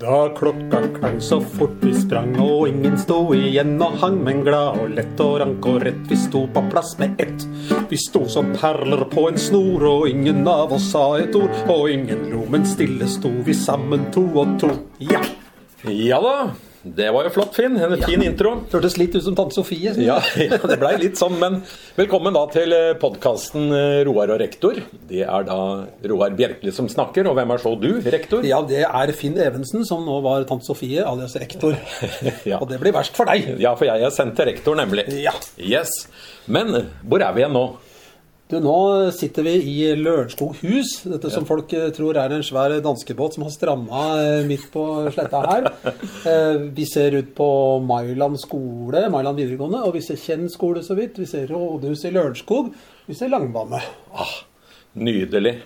Da 0.00 0.28
klokka 0.36 0.82
klang 0.98 1.20
så 1.20 1.40
fort 1.40 1.78
vi 1.80 1.94
sprang, 1.96 2.34
og 2.36 2.66
ingen 2.68 2.98
sto 3.00 3.30
igjen 3.32 3.78
og 3.80 3.94
hang, 4.02 4.18
men 4.26 4.42
glad 4.44 4.76
og 4.82 4.90
lett 4.92 5.22
og 5.24 5.38
rank 5.40 5.68
og 5.70 5.78
rett, 5.86 6.02
vi 6.10 6.18
sto 6.20 6.42
på 6.52 6.62
plass 6.68 6.90
med 7.00 7.16
ett. 7.24 7.46
Vi 7.88 7.96
sto 7.96 8.26
som 8.28 8.50
perler 8.52 9.06
på 9.08 9.24
en 9.30 9.40
snor, 9.40 9.86
og 9.88 10.04
ingen 10.10 10.42
av 10.52 10.74
oss 10.76 10.90
sa 10.92 11.06
et 11.16 11.32
ord, 11.40 11.56
og 11.72 11.88
ingen 11.88 12.28
lo, 12.28 12.42
men 12.52 12.68
stille 12.68 13.08
sto 13.08 13.32
vi 13.46 13.56
sammen 13.56 14.10
to 14.12 14.26
og 14.36 14.58
to. 14.60 14.74
Ja! 15.00 15.24
Ja 15.88 16.20
da, 16.20 16.36
det 16.94 17.08
var 17.10 17.26
jo 17.26 17.30
flott, 17.34 17.54
Finn. 17.56 17.74
En 17.82 17.96
fin 18.02 18.22
intro. 18.22 18.52
Hørtes 18.70 18.94
litt 19.00 19.14
ut 19.16 19.24
som 19.24 19.34
tante 19.38 19.56
Sofie. 19.56 19.90
Ja, 19.98 20.20
ja, 20.38 20.58
det 20.62 20.76
blei 20.78 20.92
litt 21.00 21.18
sånn, 21.18 21.34
men 21.40 21.58
velkommen 21.96 22.36
da 22.36 22.44
til 22.52 22.74
podkasten 23.02 23.72
Roar 24.06 24.30
og 24.36 24.38
rektor. 24.42 24.78
Det 25.10 25.24
er 25.24 25.48
da 25.48 25.58
Roar 26.12 26.36
Bjerkeli 26.38 26.74
som 26.74 26.90
snakker, 26.92 27.26
og 27.26 27.34
hvem 27.38 27.54
er 27.56 27.62
så 27.64 27.72
du, 27.80 27.88
rektor? 28.06 28.46
Ja, 28.46 28.60
det 28.66 28.84
er 28.86 29.14
Finn 29.18 29.38
Evensen, 29.42 29.82
som 29.88 30.06
nå 30.06 30.20
var 30.26 30.46
tante 30.46 30.68
Sofie, 30.68 31.02
alias 31.02 31.34
rektor. 31.40 31.74
Ja. 32.46 32.60
Og 32.60 32.68
det 32.70 32.78
blir 32.78 32.94
verst 32.94 33.16
for 33.16 33.26
deg. 33.28 33.56
Ja, 33.62 33.72
for 33.78 33.88
jeg 33.88 34.02
er 34.06 34.12
sendt 34.14 34.36
til 34.38 34.46
rektor, 34.48 34.76
nemlig. 34.78 35.06
Ja. 35.18 35.32
Yes. 35.58 35.90
Men 36.46 36.70
hvor 37.02 37.22
er 37.24 37.34
vi 37.34 37.42
igjen 37.42 37.56
nå? 37.56 37.64
Du, 38.46 38.60
Nå 38.62 39.10
sitter 39.10 39.42
vi 39.42 39.52
i 39.58 39.88
Lørenskog 39.98 40.60
hus, 40.62 41.00
dette 41.10 41.30
som 41.34 41.42
folk 41.48 41.72
eh, 41.74 41.88
tror 41.96 42.14
er 42.22 42.30
en 42.36 42.44
svær 42.46 42.76
danskebåt 42.84 43.34
som 43.34 43.42
har 43.42 43.50
stranda 43.50 44.02
eh, 44.22 44.44
midt 44.46 44.68
på 44.74 44.84
sletta 45.14 45.40
her. 45.48 45.66
Eh, 46.26 46.60
Vi 46.74 46.84
ser 46.86 47.14
ut 47.18 47.32
på 47.38 47.46
Mailand 47.86 48.38
skole, 48.42 49.04
Mailand 49.10 49.38
videregående, 49.42 49.80
og 49.86 49.94
vi 49.96 50.02
ser 50.06 50.18
Kjenn 50.18 50.46
skole 50.50 50.82
så 50.86 50.94
vidt. 50.98 51.18
Vi 51.22 51.26
ser 51.30 51.50
rådhuset 51.50 52.08
i 52.10 52.14
Lørenskog. 52.14 52.70
Vi 53.06 53.14
ser 53.18 53.30
Langbane. 53.34 53.78
Ah, 54.14 54.32
nydelig. 54.98 55.56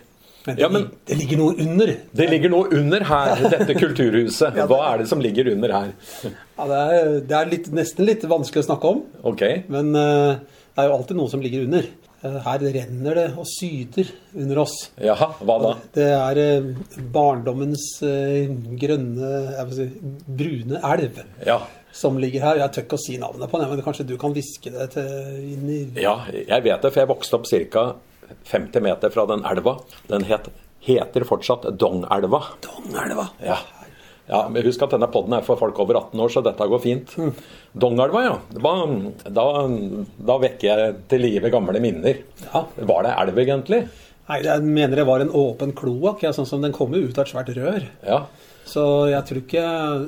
Men 0.46 0.56
det, 0.56 0.62
Ja, 0.64 0.68
men 0.72 0.86
det 1.08 1.16
ligger 1.20 1.40
noe 1.42 1.56
under. 1.60 1.92
det 2.16 2.28
ligger 2.32 2.52
noe 2.52 2.68
under 2.80 3.04
her, 3.08 3.44
dette 3.58 3.76
kulturhuset. 3.76 4.56
Hva 4.72 4.80
er 4.94 5.02
det 5.04 5.08
som 5.12 5.20
ligger 5.20 5.52
under 5.52 5.76
her? 5.76 5.92
Ja, 6.24 6.68
det 6.72 6.80
er, 6.80 7.10
det 7.28 7.36
er 7.42 7.52
litt, 7.56 7.68
nesten 7.76 8.08
litt 8.08 8.24
vanskelig 8.28 8.64
å 8.64 8.68
snakke 8.72 8.94
om, 8.96 9.02
Ok. 9.32 9.44
men 9.68 9.92
det 9.96 10.80
er 10.80 10.88
jo 10.88 10.96
alltid 10.96 11.20
noe 11.20 11.28
som 11.32 11.44
ligger 11.44 11.68
under. 11.68 11.88
Eh, 12.22 12.36
Her 12.44 12.58
renner 12.74 13.14
det 13.16 13.26
og 13.40 13.46
syder 13.48 14.10
under 14.36 14.58
oss. 14.64 14.74
Jaha, 15.00 15.30
hva 15.40 15.56
da? 15.62 15.70
Det 15.96 16.08
er 16.12 16.40
eh, 16.42 16.70
barndommens 17.14 17.86
eh, 18.04 18.50
grønne 18.80 19.30
si, 19.72 19.86
brune 20.28 20.80
elv 20.84 21.22
Ja. 21.46 21.60
som 21.92 22.18
ligger 22.20 22.44
her. 22.44 22.60
Jeg 22.64 22.74
tør 22.76 22.84
ikke 22.86 22.98
å 23.00 23.04
si 23.06 23.16
navnet 23.18 23.50
på 23.50 23.58
den, 23.62 23.70
men 23.72 23.82
kanskje 23.86 24.06
du 24.06 24.16
kan 24.20 24.34
hviske 24.36 24.70
det 24.74 24.90
til 24.98 25.08
inn 25.54 25.64
i 25.72 25.80
Ja, 26.04 26.18
jeg 26.30 26.62
vet 26.68 26.82
det, 26.84 26.92
for 26.92 27.00
jeg 27.02 27.10
vokste 27.10 27.40
opp 27.40 27.48
ca. 27.48 27.86
50 28.46 28.84
meter 28.84 29.10
fra 29.10 29.24
den 29.26 29.40
elva. 29.48 29.78
Den 30.12 30.22
het, 30.28 30.46
heter 30.86 31.24
fortsatt 31.26 31.64
Dongelva. 31.80 32.44
Dongelva. 32.62 33.30
Ja. 33.42 33.56
Ja, 34.30 34.40
men 34.48 34.62
Husk 34.64 34.82
at 34.86 34.92
denne 34.94 35.08
podden 35.10 35.34
er 35.36 35.42
for 35.46 35.58
folk 35.58 35.78
over 35.82 35.98
18 35.98 36.20
år, 36.22 36.30
så 36.32 36.42
dette 36.46 36.66
går 36.70 36.80
fint. 36.84 37.14
Dongelva, 37.76 38.22
ja. 38.24 38.36
Det 38.54 38.62
var- 38.62 38.86
Da, 39.30 39.46
da 40.30 40.38
vekker 40.38 40.62
jeg 40.70 40.94
til 41.10 41.20
live 41.26 41.50
gamle 41.50 41.80
minner. 41.82 42.22
Ja. 42.46 42.64
Var 42.78 43.02
det 43.08 43.14
elv, 43.18 43.42
egentlig? 43.44 43.80
Nei, 44.30 44.42
jeg 44.46 44.62
mener 44.62 44.94
det 45.00 45.06
var 45.08 45.20
en 45.24 45.32
åpen 45.34 45.72
kloakk, 45.74 46.22
ja, 46.22 46.30
sånn 46.30 46.46
som 46.46 46.62
den 46.62 46.72
kommer 46.72 47.02
ut 47.02 47.18
av 47.18 47.24
et 47.26 47.32
svært 47.32 47.50
rør. 47.56 47.88
Ja. 48.06 48.20
Så 48.70 48.82
jeg 49.10 49.26
tror 49.26 49.40
ikke 49.40 49.62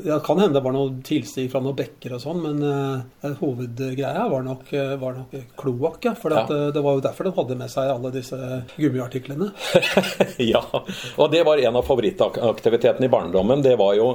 Det 0.05 0.19
kan 0.27 0.39
hende 0.39 0.55
det 0.55 0.63
var 0.63 0.75
noe 0.77 0.93
tilstig 1.07 1.49
fra 1.51 1.63
noen 1.65 1.75
bekker 1.79 2.15
og 2.15 2.23
sånn, 2.23 2.43
men 2.45 2.61
uh, 2.63 3.33
hovedgreia 3.41 4.29
var 4.31 4.45
nok, 4.47 4.69
eh, 4.77 4.93
var 5.01 5.17
nok 5.19 5.35
kloakk, 5.59 5.99
ja. 6.07 6.13
For 6.19 6.35
Ja. 6.35 6.45
eh, 6.47 6.69
det 6.75 6.83
var 6.85 6.95
jo 6.99 7.03
derfor 7.05 7.27
de 7.27 7.33
hadde 7.37 7.57
med 7.59 7.73
seg 7.73 7.91
alle 7.91 8.13
disse 8.15 8.39
gummiartiklene. 8.77 9.51
ja. 10.53 10.63
Og 11.19 11.33
det 11.33 11.43
var 11.49 11.59
en 11.59 11.81
av 11.81 11.87
favorittaktivitetene 11.89 13.09
i 13.09 13.13
barndommen. 13.13 13.65
Det 13.65 13.75
var 13.81 13.97
jo 13.99 14.13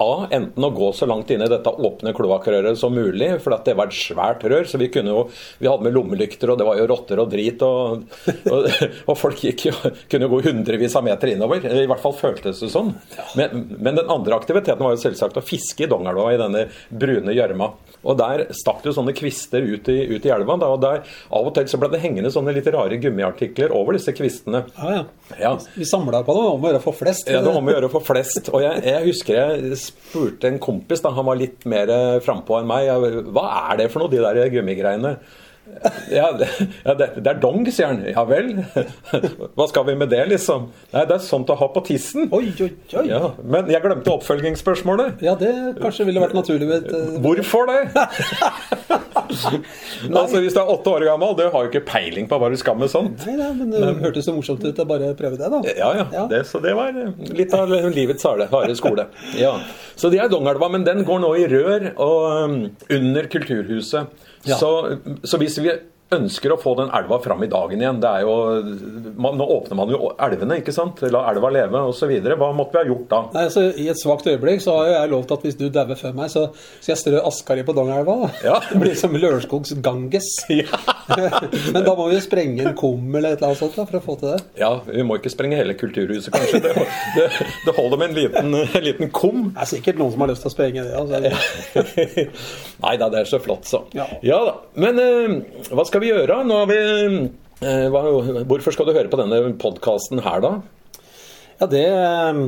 A. 0.00 0.26
Enten 0.32 0.64
å 0.64 0.72
gå 0.74 0.90
så 0.96 1.08
langt 1.08 1.30
inn 1.30 1.44
i 1.44 1.48
dette 1.50 1.70
åpne 1.70 2.14
kloakkrøret 2.16 2.78
som 2.80 2.94
mulig, 2.96 3.30
for 3.44 3.56
at 3.56 3.66
det 3.68 3.76
var 3.78 3.90
et 3.90 3.98
svært 3.98 4.44
rør. 4.48 4.66
Så 4.68 4.80
vi 4.80 4.90
kunne 4.92 5.14
jo 5.14 5.26
Vi 5.60 5.68
hadde 5.68 5.84
med 5.84 5.94
lommelykter, 5.94 6.52
og 6.52 6.58
det 6.60 6.66
var 6.68 6.80
jo 6.80 6.88
rotter 6.90 7.20
og 7.22 7.30
drit. 7.32 7.62
Og, 7.66 8.06
og, 8.50 8.68
og 9.10 9.18
folk 9.20 9.44
gikk 9.44 9.66
jo, 9.70 9.76
kunne 10.10 10.26
jo 10.28 10.34
gå 10.34 10.42
hundrevis 10.48 10.96
av 10.96 11.06
meter 11.06 11.34
innover. 11.34 11.64
I 11.68 11.88
hvert 11.90 12.02
fall 12.02 12.16
føltes 12.16 12.62
det 12.64 12.72
sånn. 12.72 12.94
Men, 13.38 13.66
men 13.76 14.00
den 14.00 14.10
andre 14.10 14.40
aktiviteten 14.40 14.84
var 14.84 14.96
jo 14.96 15.04
selvsagt 15.04 15.40
å 15.40 15.44
fiske 15.44 15.86
i 15.86 15.90
Dongelva, 15.90 16.30
i 16.32 16.40
denne 16.40 16.66
brune 16.88 17.36
gjørma. 17.36 17.72
Og 18.00 18.16
der 18.20 18.46
stakk 18.56 18.80
det 18.82 18.90
jo 18.90 18.96
sånne 18.96 19.14
kvister 19.16 19.64
ut 19.64 19.88
i, 19.92 19.98
ut 20.08 20.26
i 20.26 20.32
elva. 20.32 20.56
Da, 20.60 20.70
og 20.72 20.80
der 20.82 21.02
Av 21.36 21.48
og 21.48 21.54
til 21.56 21.68
så 21.70 21.80
ble 21.80 21.90
det 21.92 22.00
hengende 22.02 22.32
sånne 22.32 22.54
litt 22.56 22.68
rare 22.72 22.96
gummiartikler 23.00 23.74
over 23.76 23.96
disse 23.98 24.14
kvistene. 24.16 24.64
Ja, 24.78 24.94
ja. 24.94 25.02
Ja. 25.40 25.52
Vi 25.76 25.86
samla 25.88 26.22
på 26.26 26.34
det, 26.36 26.46
om 26.54 26.64
å 26.64 26.72
gjøre 26.72 26.82
for 26.84 26.96
flest. 26.96 27.28
Ja, 27.30 27.42
det 27.44 27.52
var 27.52 27.60
om 27.60 27.70
å 27.70 27.76
gjøre 27.76 27.92
for 27.92 28.06
flest. 28.06 28.48
Og 28.52 28.64
jeg, 28.64 28.82
jeg 28.88 29.06
husker 29.06 29.38
jeg 29.40 29.78
spurte 29.80 30.50
en 30.50 30.58
kompis, 30.62 31.04
da 31.04 31.12
han 31.14 31.28
var 31.28 31.38
litt 31.38 31.66
mer 31.68 31.92
frampå 32.24 32.58
enn 32.60 32.70
meg, 32.70 32.90
hva 33.30 33.46
er 33.70 33.82
det 33.82 33.90
for 33.92 34.02
noe, 34.02 34.12
de 34.12 34.22
der 34.24 34.52
gummigreiene? 34.52 35.16
Ja, 36.10 36.30
det, 36.36 36.48
ja 36.84 36.94
det, 36.98 37.06
det 37.22 37.30
er 37.30 37.38
dong, 37.40 37.64
sier 37.72 37.92
han. 37.92 38.02
Ja 38.10 38.24
vel? 38.28 38.50
Hva 39.56 39.66
skal 39.70 39.86
vi 39.88 39.94
med 39.98 40.10
det, 40.12 40.22
liksom? 40.32 40.68
Nei, 40.92 41.04
det 41.08 41.16
er 41.16 41.24
sånt 41.24 41.50
å 41.52 41.56
ha 41.60 41.70
på 41.72 41.82
tissen. 41.86 42.28
Oi, 42.36 42.50
oi, 42.60 42.70
oi. 43.00 43.04
Ja. 43.08 43.22
Men 43.40 43.70
jeg 43.72 43.82
glemte 43.84 44.12
oppfølgingsspørsmålet. 44.12 45.22
Ja, 45.24 45.36
det 45.40 45.52
kanskje 45.80 46.08
ville 46.08 46.22
vært 46.22 46.36
naturlig 46.36 46.68
med 46.68 46.84
et 46.84 46.96
eh, 46.96 47.16
Hvorfor 47.24 47.70
det? 47.70 47.80
altså, 49.30 50.40
Hvis 50.42 50.56
du 50.56 50.60
er 50.62 50.72
åtte 50.74 50.92
år 50.92 51.06
gammel, 51.08 51.34
du 51.38 51.44
har 51.46 51.66
jo 51.66 51.72
ikke 51.72 51.84
peiling 51.88 52.28
på 52.30 52.38
hva 52.40 52.50
du 52.52 52.56
skal 52.60 52.78
med 52.80 52.92
sånt. 52.92 53.26
Nei, 53.28 53.36
nei, 53.40 53.50
men 53.58 53.74
det 53.74 53.92
hørtes 54.04 54.28
så 54.28 54.34
morsomt 54.36 54.64
ut 54.66 54.82
å 54.82 54.88
bare 54.88 55.12
prøve 55.18 55.40
det, 55.40 55.50
da. 55.52 55.62
Ja, 55.76 55.90
ja. 56.00 56.06
Ja. 56.14 56.26
Det, 56.30 56.42
så 56.50 56.62
det 56.62 56.74
var 56.78 56.96
litt 57.40 57.54
av 57.56 57.72
livets 57.94 58.26
harde, 58.26 58.48
harde 58.52 58.76
skole. 58.78 59.08
Ja. 59.38 59.56
Så 60.00 60.12
det 60.12 60.22
er 60.22 60.32
Dongelva, 60.32 60.70
men 60.72 60.86
den 60.86 61.04
går 61.08 61.22
nå 61.22 61.34
i 61.40 61.46
rør 61.50 61.90
og 62.00 62.26
um, 62.44 62.58
under 62.90 63.30
Kulturhuset. 63.30 64.26
Ja. 64.46 64.56
Så, 64.58 64.96
så 65.24 65.36
hvis 65.36 65.62
vi 65.62 65.70
ønsker 66.14 66.54
å 66.54 66.58
få 66.60 66.74
den 66.78 66.90
elva 66.96 67.20
fram 67.22 67.42
i 67.44 67.48
dagen 67.50 67.80
igjen 67.82 68.00
det 68.02 68.10
er 68.10 68.24
jo, 68.26 68.34
man, 69.20 69.36
Nå 69.38 69.46
åpner 69.56 69.78
man 69.78 69.92
jo 69.92 70.10
elvene, 70.18 70.58
ikke 70.60 70.74
sant? 70.74 71.02
La 71.12 71.22
elva 71.30 71.50
leve 71.54 71.82
osv. 71.90 72.10
Hva 72.24 72.50
måtte 72.56 72.76
vi 72.76 72.80
ha 72.82 72.88
gjort 72.90 73.06
da? 73.10 73.20
Nei, 73.36 73.44
altså, 73.48 73.66
I 73.70 73.86
et 73.92 74.00
svakt 74.00 74.26
øyeblikk 74.30 74.64
så 74.64 74.74
har 74.80 74.90
jeg 74.90 75.12
lovt 75.12 75.34
at 75.36 75.46
hvis 75.46 75.58
du 75.60 75.66
dauer 75.72 75.98
før 75.98 76.16
meg, 76.16 76.32
så 76.32 76.48
skal 76.54 76.92
jeg 76.92 77.00
strø 77.04 77.22
Askari 77.30 77.64
på 77.66 77.74
Dongelva. 77.76 78.16
da. 78.24 78.30
Ja. 78.44 78.56
Det 78.70 78.80
blir 78.82 78.96
som 78.98 79.16
Lørenskogs 79.16 79.74
Ganges. 79.84 80.32
Ja. 80.60 80.78
Men 81.74 81.84
da 81.86 81.94
må 81.98 82.06
vi 82.10 82.16
jo 82.18 82.22
sprenge 82.22 82.64
en 82.68 82.74
kum 82.78 83.14
eller 83.16 83.32
et 83.34 83.40
eller 83.40 83.50
annet 83.50 83.60
sånt 83.60 83.76
da, 83.78 83.86
for 83.88 83.98
å 83.98 84.02
få 84.04 84.14
til 84.20 84.32
det. 84.32 84.40
ja, 84.60 84.68
vi 84.86 85.02
må 85.06 85.16
ikke 85.18 85.32
sprenge 85.32 85.56
hele 85.58 85.74
Kulturhuset, 85.78 86.30
kanskje. 86.34 86.60
Det, 86.64 86.84
det, 87.16 87.26
det 87.64 87.74
holder 87.76 88.00
med 88.02 88.10
en 88.10 88.18
liten, 88.18 88.54
en 88.60 88.84
liten 88.84 89.10
kum. 89.14 89.48
Det 89.54 89.64
er 89.64 89.70
sikkert 89.72 89.98
noen 90.00 90.14
som 90.14 90.24
har 90.24 90.30
lyst 90.30 90.44
til 90.44 90.50
å 90.50 90.54
sprenge 90.54 90.84
det. 90.86 90.94
altså. 91.00 91.18
Nei 92.84 92.94
da, 93.00 93.08
det 93.12 93.22
er 93.22 93.30
så 93.30 93.40
flott, 93.42 93.66
så. 93.68 93.82
Ja. 93.96 94.06
da. 94.22 94.54
Men 94.80 95.00
eh, 95.02 95.34
hva 95.72 95.84
skal 95.88 95.99
vi 96.02 96.10
gjøre? 96.10 96.40
Vi 96.70 96.78
eh, 97.62 97.86
hva, 97.92 98.02
Hvorfor 98.48 98.74
skal 98.74 98.88
du 98.90 98.94
høre 98.96 99.10
på 99.12 99.20
denne 99.20 99.40
podkasten 99.60 100.22
her, 100.24 100.42
da? 100.44 100.52
Ja, 101.60 101.66
det, 101.70 101.84
eh, 101.88 102.40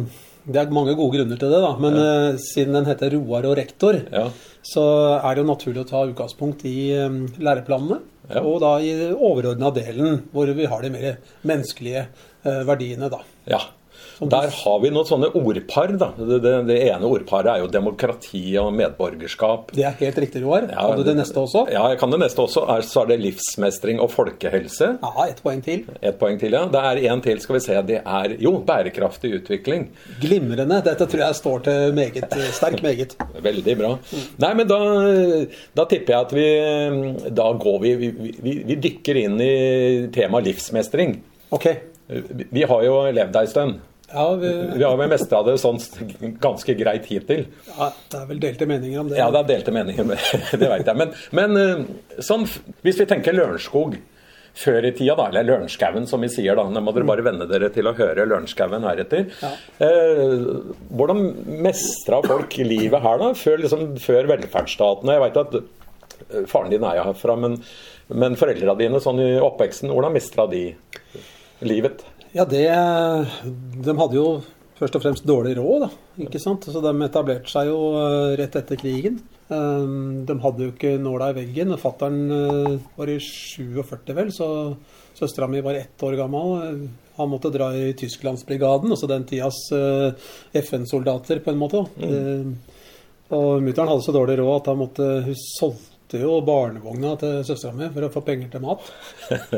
det 0.53 0.63
er 0.63 0.73
mange 0.75 0.95
gode 0.99 1.19
grunner 1.19 1.39
til 1.41 1.53
det, 1.53 1.61
da. 1.63 1.75
Men 1.83 1.99
eh, 2.01 2.39
siden 2.41 2.79
den 2.79 2.89
heter 2.89 3.13
Roar 3.19 3.47
og 3.51 3.59
rektor, 3.61 4.01
Ja. 4.13 4.29
så 4.67 4.87
er 5.19 5.35
det 5.37 5.45
jo 5.45 5.51
naturlig 5.53 5.85
å 5.85 5.91
ta 5.91 6.05
utgangspunkt 6.09 6.65
i 6.69 6.77
eh, 6.97 7.21
læreplanene. 7.39 8.01
Ja. 8.33 8.41
Og 8.47 8.61
da 8.63 8.77
i 8.81 8.93
overordna 9.13 9.73
delen, 9.75 10.23
hvor 10.33 10.49
vi 10.57 10.67
har 10.71 10.83
de 10.85 10.91
mer 10.95 11.17
menneskelige 11.45 12.07
eh, 12.07 12.63
verdiene, 12.69 13.11
da. 13.13 13.23
ja. 13.51 13.61
Der 14.21 14.51
har 14.55 14.79
vi 14.83 14.91
noen 14.93 15.07
sånne 15.09 15.31
ordpar. 15.39 15.93
da. 15.99 16.11
Det, 16.19 16.39
det, 16.45 16.53
det 16.69 16.79
ene 16.89 17.09
ordparet 17.09 17.51
er 17.55 17.63
jo 17.65 17.71
demokrati 17.73 18.43
og 18.61 18.73
medborgerskap. 18.77 19.73
Det 19.77 19.85
er 19.89 19.97
helt 20.01 20.19
riktig, 20.25 20.43
Roar. 20.45 20.69
Ja, 20.71 20.87
Kan 20.89 20.99
du 21.01 21.05
det 21.09 21.17
neste 21.19 21.41
også? 21.43 21.65
Ja, 21.73 21.87
jeg 21.93 21.99
kan 22.03 22.13
det 22.15 22.21
neste 22.23 22.43
også. 22.45 22.65
Er, 22.77 22.85
så 22.87 23.03
er 23.05 23.13
det 23.13 23.19
livsmestring 23.25 24.01
og 24.03 24.11
folkehelse. 24.15 24.93
Ja, 25.03 25.27
ett 25.29 25.43
poeng 25.45 25.63
til. 25.65 25.85
Et 26.01 26.19
poeng 26.21 26.39
til, 26.41 26.55
ja. 26.59 26.65
Det 26.73 26.83
er 26.93 27.03
en 27.13 27.25
til, 27.25 27.41
skal 27.43 27.59
vi 27.59 27.63
se. 27.65 27.79
Det 27.89 28.01
er 28.03 28.37
jo 28.43 28.55
bærekraftig 28.69 29.33
utvikling. 29.41 29.89
Glimrende. 30.23 30.83
Dette 30.85 31.07
tror 31.11 31.25
jeg 31.27 31.39
står 31.41 31.65
til 31.69 31.95
meget 31.99 32.37
sterk 32.57 32.83
meget. 32.85 33.17
Veldig 33.49 33.77
bra. 33.81 33.95
Nei, 34.43 34.53
men 34.59 34.69
da, 34.71 34.81
da 35.77 35.87
tipper 35.91 36.15
jeg 36.15 36.27
at 36.27 36.35
vi 36.37 37.31
Da 37.35 37.49
går 37.59 37.79
vi 37.83 37.95
Vi, 38.03 38.09
vi, 38.43 38.53
vi 38.67 38.77
dykker 38.81 39.19
inn 39.21 39.41
i 39.43 39.53
temaet 40.15 40.47
livsmestring. 40.49 41.17
Ok. 41.53 41.67
Vi, 42.09 42.47
vi 42.51 42.63
har 42.69 42.85
jo 42.87 42.95
levd 43.15 43.37
ei 43.41 43.49
stund. 43.51 43.81
Ja, 44.13 44.27
vi, 44.37 44.53
Vi 44.77 44.85
har 44.85 44.97
vel 45.01 45.09
mestra 45.13 45.41
det 45.47 45.55
sånn 45.63 45.79
ganske 46.43 46.75
greit 46.77 47.07
hittil. 47.09 47.47
ja, 47.73 47.91
det 48.13 48.19
er 48.21 48.27
vel 48.29 48.41
delte 48.43 48.67
meninger 48.69 49.01
om 49.01 49.09
det. 49.13 49.19
Ja, 49.21 49.31
det 49.33 49.41
er 49.45 49.51
delte 49.55 49.73
meninger, 49.75 50.05
med- 50.05 50.59
det 50.61 50.69
veit 50.75 50.87
jeg. 50.91 50.97
Men, 51.01 51.13
men 51.33 51.61
eh, 51.63 52.23
sånn, 52.23 52.45
hvis 52.85 53.01
vi 53.01 53.07
tenker 53.09 53.33
Lørenskog 53.37 53.97
før 54.53 54.85
i 54.85 54.91
tida, 54.93 55.15
da, 55.17 55.31
eller 55.31 55.47
Lørenskauen 55.49 56.05
som 56.11 56.21
vi 56.21 56.29
sier 56.29 56.59
da, 56.59 56.67
nå 56.69 56.81
må 56.85 56.93
dere 56.93 57.07
bare 57.09 57.25
venne 57.25 57.47
dere 57.49 57.71
til 57.73 57.89
å 57.89 57.95
høre 57.97 58.27
Lørenskauen 58.29 58.85
heretter. 58.85 59.31
Ja. 59.41 59.53
Eh, 59.87 60.35
hvordan 60.93 61.23
mestra 61.65 62.19
folk 62.27 62.59
livet 62.61 63.01
her 63.01 63.23
da, 63.23 63.31
før, 63.39 63.63
liksom, 63.65 63.87
før 64.05 64.29
velferdsstaten? 64.35 65.09
Jeg 65.15 65.25
veit 65.25 65.41
at 65.41 65.57
eh, 65.57 66.45
faren 66.53 66.69
din 66.75 66.85
er 66.85 67.01
jo 67.01 67.07
herfra, 67.09 67.39
men, 67.47 67.57
men 68.13 68.37
foreldra 68.37 68.77
dine 68.77 69.01
sånn 69.01 69.25
i 69.25 69.31
oppveksten, 69.41 69.89
hvordan 69.97 70.13
mestra 70.21 70.45
de 70.53 70.67
livet? 71.65 72.05
Ja, 72.33 72.47
det 72.49 72.65
De 73.85 73.95
hadde 73.99 74.17
jo 74.17 74.27
først 74.79 74.97
og 74.99 75.05
fremst 75.05 75.29
dårlig 75.29 75.55
råd, 75.59 75.85
da. 75.85 75.91
Ikke 76.25 76.41
sant? 76.43 76.65
Så 76.67 76.81
de 76.83 76.93
etablerte 77.07 77.51
seg 77.53 77.69
jo 77.69 77.93
eh, 78.01 78.33
rett 78.41 78.57
etter 78.59 78.81
krigen. 78.81 79.21
Um, 79.53 80.25
de 80.27 80.35
hadde 80.43 80.65
jo 80.65 80.73
ikke 80.73 80.97
nåla 80.99 81.31
i 81.31 81.37
veggen. 81.37 81.77
Fattern 81.79 82.19
uh, 82.33 82.75
var 82.97 83.13
i 83.13 83.19
47, 83.23 84.11
vel, 84.17 84.33
så 84.35 84.49
søstera 85.15 85.47
mi 85.51 85.63
var 85.63 85.79
ett 85.79 86.03
år 86.03 86.17
gammel. 86.19 86.83
Han 87.19 87.31
måtte 87.31 87.53
dra 87.53 87.69
i 87.77 87.93
Tysklandsbrigaden, 87.99 88.91
altså 88.91 89.07
den 89.11 89.27
tidas 89.29 89.61
uh, 89.77 90.11
FN-soldater, 90.57 91.45
på 91.45 91.53
en 91.53 91.61
måte. 91.63 91.85
Mm. 92.01 92.13
Uh, 92.13 92.79
og 93.37 93.65
mutter'n 93.65 93.89
hadde 93.93 94.05
så 94.05 94.13
dårlig 94.17 94.41
råd 94.41 94.57
at 94.59 94.73
han 94.73 94.81
måtte, 94.83 95.11
hun 95.29 95.37
solgte 95.39 96.21
jo 96.21 96.41
barnevogna 96.45 97.15
til 97.21 97.39
søstera 97.47 97.77
mi 97.77 97.93
for 97.93 98.09
å 98.09 98.11
få 98.13 98.25
penger 98.27 98.51
til 98.53 98.65
mat. 98.67 98.91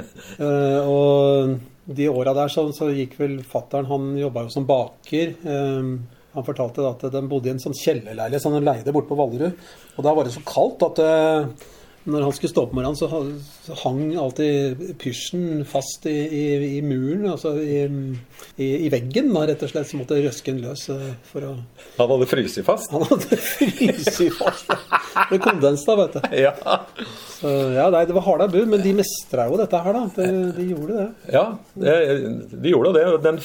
og 0.93 1.57
de 1.85 2.09
åra 2.09 2.33
der 2.37 2.53
så, 2.53 2.67
så, 2.73 2.89
gikk 2.97 3.19
vel 3.21 3.39
fattern 3.45 3.89
Han 3.91 4.13
jobba 4.17 4.47
jo 4.47 4.53
som 4.53 4.67
baker. 4.69 5.35
Um, 5.45 5.97
han 6.35 6.47
fortalte 6.47 6.87
at 6.89 7.05
de 7.13 7.23
bodde 7.31 7.51
i 7.51 7.55
en 7.55 7.63
sånn 7.63 7.77
kjellerleilighet 7.79 8.43
som 8.43 8.57
han 8.57 8.67
leide 8.67 8.95
borte 8.95 9.11
på 9.11 9.19
Vallerud. 9.19 9.59
Og 9.95 10.07
da 10.07 10.15
var 10.17 10.27
det 10.27 10.35
så 10.35 10.43
kaldt 10.49 10.83
at 10.89 11.03
uh, 11.05 11.69
når 12.05 12.27
han 12.27 12.35
skulle 12.37 12.53
stå 12.53 12.63
opp 12.67 12.73
om 12.75 12.81
morgenen, 12.81 12.99
så, 13.65 13.75
hang 13.81 14.01
alltid 14.21 14.83
pysjen 15.01 15.65
fast 15.69 16.05
i, 16.11 16.13
i, 16.13 16.45
i 16.77 16.81
muren, 16.85 17.25
altså 17.33 17.55
i, 17.57 17.87
i, 18.61 18.91
veggen, 18.93 19.31
da, 19.33 19.47
rett 19.49 19.65
og 19.65 19.73
slett. 19.73 19.89
Så 19.89 20.01
måtte 20.01 20.21
røske 20.21 20.53
den 20.53 20.61
løs 20.67 20.85
uh, 20.93 21.15
for 21.31 21.49
å 21.49 21.55
Han 21.97 22.13
hadde 22.13 22.29
fryst 22.29 22.61
fast? 22.67 22.93
Han 22.93 23.07
hadde 23.09 23.39
fryst 23.41 24.21
fast. 24.37 24.75
Det 25.31 25.41
kondens, 25.41 25.87
da, 25.89 25.97
vet 26.03 26.19
du. 26.19 26.37
Ja. 26.45 26.53
Så, 27.39 27.51
ja, 27.75 27.89
nei, 27.93 28.05
det 28.09 28.17
var 28.17 28.27
harde 28.29 28.51
bud, 28.53 28.69
men 28.69 28.85
de 28.85 28.93
mestra 29.01 29.49
jo 29.49 29.57
dette 29.61 29.81
her, 29.87 29.97
da. 29.97 30.05
De, 30.19 30.29
de 30.59 30.69
gjorde 30.75 31.01
det. 31.01 31.09
Ja, 31.33 31.45
de 31.81 32.73
gjorde 32.73 32.93
det. 32.99 33.07
Den, 33.25 33.41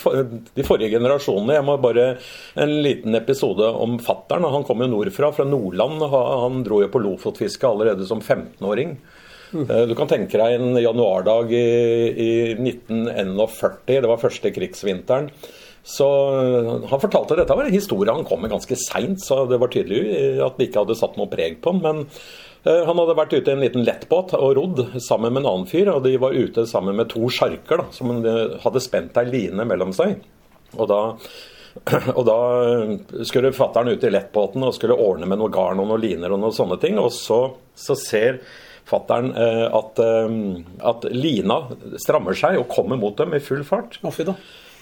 de 0.56 0.66
forrige 0.68 0.92
generasjonene 0.98 1.56
Jeg 1.58 1.66
må 1.68 1.76
bare 1.82 2.06
En 2.60 2.74
liten 2.84 3.16
episode 3.18 3.68
om 3.72 3.98
fattern. 4.04 4.48
Han 4.52 4.68
kom 4.68 4.84
jo 4.84 4.92
nordfra, 4.92 5.32
fra 5.36 5.48
Nordland. 5.48 6.04
Han 6.12 6.64
dro 6.68 6.84
jo 6.84 6.92
på 6.92 7.04
lofotfiske 7.04 7.72
allerede 7.72 8.08
som 8.10 8.24
15-åring. 8.50 8.98
Mm. 9.50 9.66
Du 9.90 9.96
kan 9.98 10.10
tenke 10.12 10.38
deg 10.38 10.60
en 10.60 10.78
januardag 10.78 11.50
i, 11.58 11.64
i 12.14 12.34
1941, 12.54 14.04
det 14.04 14.12
var 14.12 14.22
første 14.22 14.52
krigsvinteren. 14.54 15.32
Så 15.90 16.06
Han 16.92 17.02
fortalte 17.02 17.38
dette 17.40 17.56
var 17.56 17.66
en 17.66 17.74
historie 17.74 18.14
han 18.14 18.28
kom 18.28 18.44
med 18.44 18.52
ganske 18.54 18.76
seint, 18.78 19.24
så 19.26 19.48
det 19.50 19.58
var 19.58 19.72
tydelig 19.74 20.04
at 20.46 20.60
det 20.60 20.68
ikke 20.68 20.84
hadde 20.84 20.98
satt 21.00 21.18
noe 21.18 21.32
preg 21.32 21.58
på 21.64 21.74
han. 21.74 21.82
Men 21.82 22.04
Eh, 22.68 22.82
han 22.86 23.00
hadde 23.00 23.16
vært 23.16 23.34
ute 23.38 23.48
i 23.48 23.56
en 23.56 23.64
liten 23.64 23.86
lettbåt 23.88 24.34
og 24.36 24.58
rodd 24.58 24.82
sammen 25.04 25.32
med 25.32 25.44
en 25.44 25.52
annen 25.54 25.70
fyr. 25.70 25.92
og 25.94 26.04
De 26.04 26.18
var 26.20 26.36
ute 26.36 26.66
sammen 26.68 26.98
med 27.00 27.12
to 27.14 27.30
sjarker 27.32 27.84
da, 27.84 27.88
som 27.96 28.12
hadde 28.66 28.84
spent 28.84 29.20
ei 29.22 29.28
line 29.30 29.68
mellom 29.68 29.96
seg. 29.96 30.20
Og 30.76 30.90
da, 30.92 31.00
og 32.18 32.24
da 32.28 32.40
skulle 33.28 33.54
fattern 33.56 33.92
ut 33.94 34.04
i 34.04 34.12
lettbåten 34.14 34.66
og 34.66 34.76
skulle 34.78 34.98
ordne 35.00 35.30
med 35.30 35.42
noe 35.42 35.54
garn 35.54 35.82
og 35.82 35.90
noen 35.90 36.04
liner 36.04 36.34
og 36.34 36.42
noen 36.42 36.56
sånne 36.56 36.80
ting. 36.82 36.98
Og 37.02 37.12
så, 37.16 37.42
så 37.78 37.98
ser 38.00 38.42
fattern 38.90 39.32
eh, 39.38 39.68
at, 39.68 40.02
eh, 40.02 40.40
at, 40.92 41.06
lina 41.14 41.62
strammer 42.02 42.38
seg 42.38 42.58
og 42.62 42.72
kommer 42.74 43.00
mot 43.00 43.18
dem 43.20 43.38
i 43.38 43.44
full 43.44 43.64
fart. 43.68 44.02
Oh, 44.04 44.14
Uh, 44.14 44.36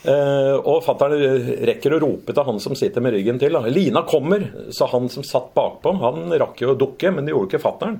og 0.07 0.83
fatter'n 0.85 1.65
rekker 1.67 1.95
å 1.95 1.99
rope 2.01 2.33
til 2.33 2.47
han 2.47 2.59
som 2.63 2.75
sitter 2.77 3.03
med 3.03 3.15
ryggen 3.15 3.39
til. 3.41 3.55
Da. 3.55 3.67
'Lina 3.67 4.03
kommer!' 4.07 4.45
Så 4.71 4.87
han 4.91 5.09
som 5.09 5.25
satt 5.25 5.53
bakpå, 5.57 5.93
han 6.01 6.31
rakk 6.39 6.61
jo 6.63 6.73
å 6.73 6.77
dukke, 6.79 7.11
men 7.11 7.25
det 7.25 7.33
gjorde 7.33 7.51
ikke 7.51 7.63
fatter'n. 7.63 7.99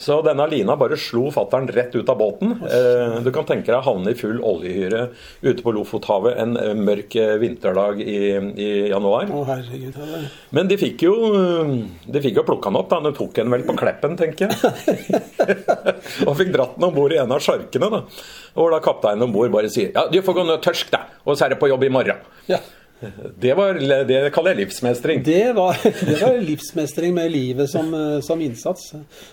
Så 0.00 0.20
denne 0.24 0.46
lina 0.50 0.76
bare 0.80 0.98
slo 1.00 1.30
fatter'n 1.34 1.68
rett 1.72 1.94
ut 1.94 2.08
av 2.08 2.18
båten. 2.20 2.56
Uh, 2.62 3.20
du 3.24 3.30
kan 3.34 3.46
tenke 3.48 3.72
deg 3.72 3.84
havne 3.84 4.12
i 4.12 4.18
full 4.18 4.40
oljehyre 4.40 5.08
ute 5.42 5.64
på 5.64 5.74
Lofothavet 5.76 6.38
en 6.42 6.56
uh, 6.56 6.72
mørk 6.78 7.16
vinterdag 7.42 8.00
i, 8.04 8.20
i 8.56 8.70
januar. 8.92 9.30
Å, 9.32 9.44
herregud, 9.50 9.98
men 10.52 10.70
de 10.70 10.78
fikk 10.80 11.04
jo 11.06 11.14
De 12.06 12.20
fikk 12.22 12.40
jo 12.40 12.46
plukka 12.46 12.70
han 12.70 12.78
opp. 12.80 12.90
da, 12.92 13.00
De 13.04 13.14
tok 13.16 13.42
en 13.42 13.52
vel 13.52 13.66
på 13.66 13.76
Kleppen, 13.78 14.16
tenker 14.18 14.48
jeg. 14.48 15.20
og 16.28 16.36
fikk 16.38 16.52
dratt 16.54 16.76
den 16.76 16.88
om 16.88 16.94
bord 16.94 17.14
i 17.14 17.20
en 17.22 17.34
av 17.34 17.42
sjarkene. 17.42 17.90
da. 17.92 18.02
Og 18.54 18.70
da 18.72 18.82
kapteinen 18.84 19.24
om 19.26 19.32
bord 19.32 19.52
bare 19.52 19.70
sier 19.72 19.92
'ja, 19.94 20.08
du 20.12 20.20
får 20.22 20.34
gå 20.34 20.44
ned 20.44 20.58
og 20.58 20.62
tørske 20.62 20.92
deg', 20.92 21.18
og 21.24 21.36
så 21.36 21.44
er 21.44 21.54
det 21.54 21.60
på 21.60 21.68
jobb 21.68 21.84
i 21.84 21.92
morgen. 21.92 22.16
Ja. 22.48 22.58
Det, 23.36 23.54
var, 23.54 23.74
det 24.06 24.18
kaller 24.34 24.54
jeg 24.54 24.60
livsmestring. 24.62 25.22
Det 25.26 25.52
var, 25.56 25.78
det 25.82 26.18
var 26.20 26.36
livsmestring 26.38 27.14
med 27.14 27.32
livet 27.34 27.70
som, 27.70 27.90
som, 28.22 28.40
innsats. 28.40 28.92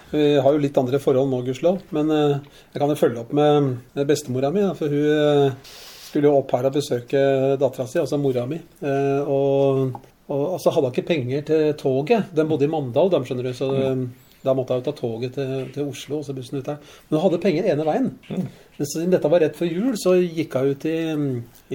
Vi 0.09 0.23
har 0.41 0.55
jo 0.55 0.61
litt 0.61 0.77
andre 0.81 0.99
forhold 1.01 1.29
nå, 1.29 1.43
gudskjelov. 1.45 1.83
Men 1.93 2.09
eh, 2.15 2.39
jeg 2.73 2.81
kan 2.81 2.89
jo 2.89 2.97
følge 2.97 3.21
opp 3.21 3.35
med 3.37 4.01
bestemora 4.09 4.49
mi. 4.55 4.65
For 4.79 4.89
hun 4.89 5.11
eh, 5.13 5.75
skulle 6.07 6.31
jo 6.31 6.39
opp 6.39 6.55
her 6.55 6.69
og 6.69 6.79
besøke 6.79 7.21
dattera 7.61 7.85
si, 7.89 7.99
altså 8.01 8.17
mora 8.21 8.47
mi. 8.49 8.57
Eh, 8.57 9.21
og, 9.21 9.99
og, 10.29 10.43
og 10.55 10.57
så 10.63 10.73
hadde 10.73 10.89
hun 10.89 10.97
ikke 10.97 11.11
penger 11.11 11.45
til 11.51 11.69
toget. 11.77 12.33
De 12.33 12.47
bodde 12.49 12.65
i 12.65 12.73
Mandal, 12.73 13.13
de, 13.13 13.21
skjønner 13.27 13.51
du. 13.51 13.53
så 13.57 13.69
mm. 13.69 14.07
Da 14.43 14.55
måtte 14.55 14.75
jeg 14.75 14.81
jo 14.81 14.87
ta 14.87 14.95
toget 14.95 15.35
til, 15.35 15.53
til 15.75 15.91
Oslo 15.91 16.19
og 16.21 16.25
så 16.27 16.35
bussen 16.35 16.61
ut 16.61 16.67
der. 16.67 16.79
Men 17.09 17.17
hun 17.17 17.25
hadde 17.25 17.41
penger 17.43 17.69
ene 17.71 17.87
veien. 17.87 18.09
Mm. 18.29 18.49
Men 18.79 18.91
siden 18.93 19.15
dette 19.15 19.31
var 19.31 19.43
rett 19.43 19.57
før 19.59 19.71
jul, 19.71 19.93
så 19.99 20.15
gikk 20.19 20.55
hun 20.55 20.73
ut 20.73 20.89
i, 20.89 20.97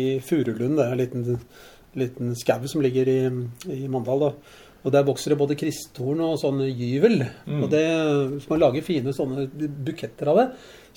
i 0.00 0.06
Furulund, 0.24 0.78
det 0.80 0.86
er 0.86 0.94
en 0.94 1.02
liten, 1.02 1.40
liten 2.00 2.36
skau 2.40 2.64
som 2.70 2.84
ligger 2.84 3.10
i, 3.12 3.18
i 3.74 3.82
Mandal. 3.92 4.28
da. 4.28 4.60
Og 4.84 4.92
der 4.92 5.06
vokser 5.06 5.32
det 5.32 5.40
både 5.40 5.56
kristtorn 5.56 6.20
og 6.24 6.36
sånn 6.40 6.60
gyvel. 6.68 7.22
Mm. 7.48 7.62
Og 7.64 7.70
det, 7.72 7.84
hvis 8.36 8.48
man 8.50 8.60
lager 8.60 8.84
fine 8.84 9.16
sånne 9.16 9.48
buketter 9.84 10.28
av 10.32 10.40
det, 10.40 10.46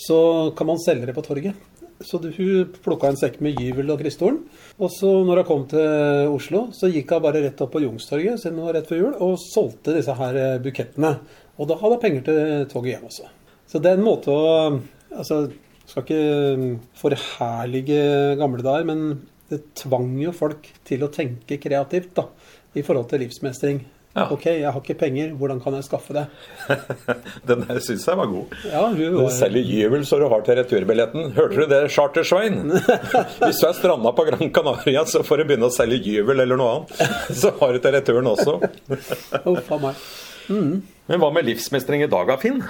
så 0.07 0.19
kan 0.57 0.67
man 0.67 0.81
selge 0.83 1.07
det 1.07 1.15
på 1.15 1.23
torget. 1.25 1.55
Så 2.03 2.19
hun 2.21 2.73
plukka 2.83 3.09
en 3.09 3.17
sekk 3.17 3.39
med 3.41 3.57
gyvel 3.57 3.89
og 3.93 4.01
kristtorn. 4.03 4.41
Og 4.77 4.91
så 4.93 5.09
når 5.25 5.41
hun 5.41 5.47
kom 5.47 5.63
til 5.71 6.33
Oslo, 6.35 6.67
så 6.75 6.91
gikk 6.91 7.15
hun 7.15 7.23
bare 7.23 7.41
rett 7.47 7.63
opp 7.63 7.71
på 7.73 7.81
Jungstorget 7.81 8.43
siden 8.43 8.59
det 8.59 8.67
var 8.67 8.77
rett 8.77 8.91
før 8.91 9.01
jul, 9.01 9.15
og 9.23 9.39
solgte 9.41 9.95
disse 9.95 10.13
her 10.19 10.59
bukettene. 10.63 11.15
Og 11.57 11.69
da 11.69 11.77
hadde 11.79 11.97
jeg 11.97 12.03
penger 12.05 12.27
til 12.27 12.67
toget 12.71 12.93
hjem 12.95 13.09
også. 13.09 13.31
Så 13.67 13.81
det 13.83 13.91
er 13.91 13.99
en 13.99 14.07
måte 14.07 14.33
å 14.33 14.45
Altså, 15.17 15.47
skal 15.87 16.03
ikke 16.03 16.77
forherlige 16.99 18.35
gamle 18.37 18.61
dager, 18.61 18.83
men 18.85 19.21
det 19.49 19.61
tvang 19.79 20.17
jo 20.19 20.33
folk 20.35 20.67
til 20.85 21.05
å 21.05 21.09
tenke 21.09 21.57
kreativt 21.63 22.11
da, 22.19 22.27
i 22.75 22.83
forhold 22.85 23.07
til 23.09 23.23
livsmestring. 23.23 23.79
Ja. 24.17 24.25
Ok, 24.33 24.47
jeg 24.49 24.65
har 24.65 24.77
ikke 24.81 24.95
penger, 24.97 25.33
hvordan 25.37 25.59
kan 25.61 25.75
jeg 25.77 25.85
skaffe 25.85 26.15
det? 26.15 26.23
Den 27.49 27.63
der 27.67 27.79
syns 27.85 28.07
jeg 28.09 28.17
var 28.17 28.29
god. 28.31 28.55
Ja, 28.65 28.83
hun 28.89 29.01
var... 29.13 29.27
Du 29.29 29.35
selger 29.37 29.67
gyvel 29.69 30.05
så 30.09 30.17
du 30.17 30.25
har 30.31 30.45
til 30.45 30.57
returbilletten. 30.57 31.31
Hørte 31.37 31.59
du 31.61 31.69
det, 31.69 31.81
Charter-Svein? 31.93 32.63
Hvis 33.43 33.61
du 33.61 33.67
er 33.69 33.77
stranda 33.77 34.13
på 34.17 34.25
Gran 34.27 34.49
Canaria, 34.53 35.05
så 35.05 35.21
får 35.25 35.43
du 35.43 35.49
begynne 35.51 35.69
å 35.69 35.75
selge 35.75 36.01
gyvel 36.01 36.41
eller 36.43 36.57
noe 36.59 36.79
annet. 36.79 37.35
Så 37.37 37.53
har 37.61 37.77
du 37.77 37.83
til 37.83 37.93
returen 37.93 38.31
også. 38.33 38.57
Uff 39.53 39.75
meg. 39.85 40.07
Mm. 40.49 40.83
Men 41.07 41.21
hva 41.21 41.31
med 41.33 41.47
livsmestring 41.47 42.03
i 42.03 42.11
dag, 42.11 42.31
Finn? 42.41 42.61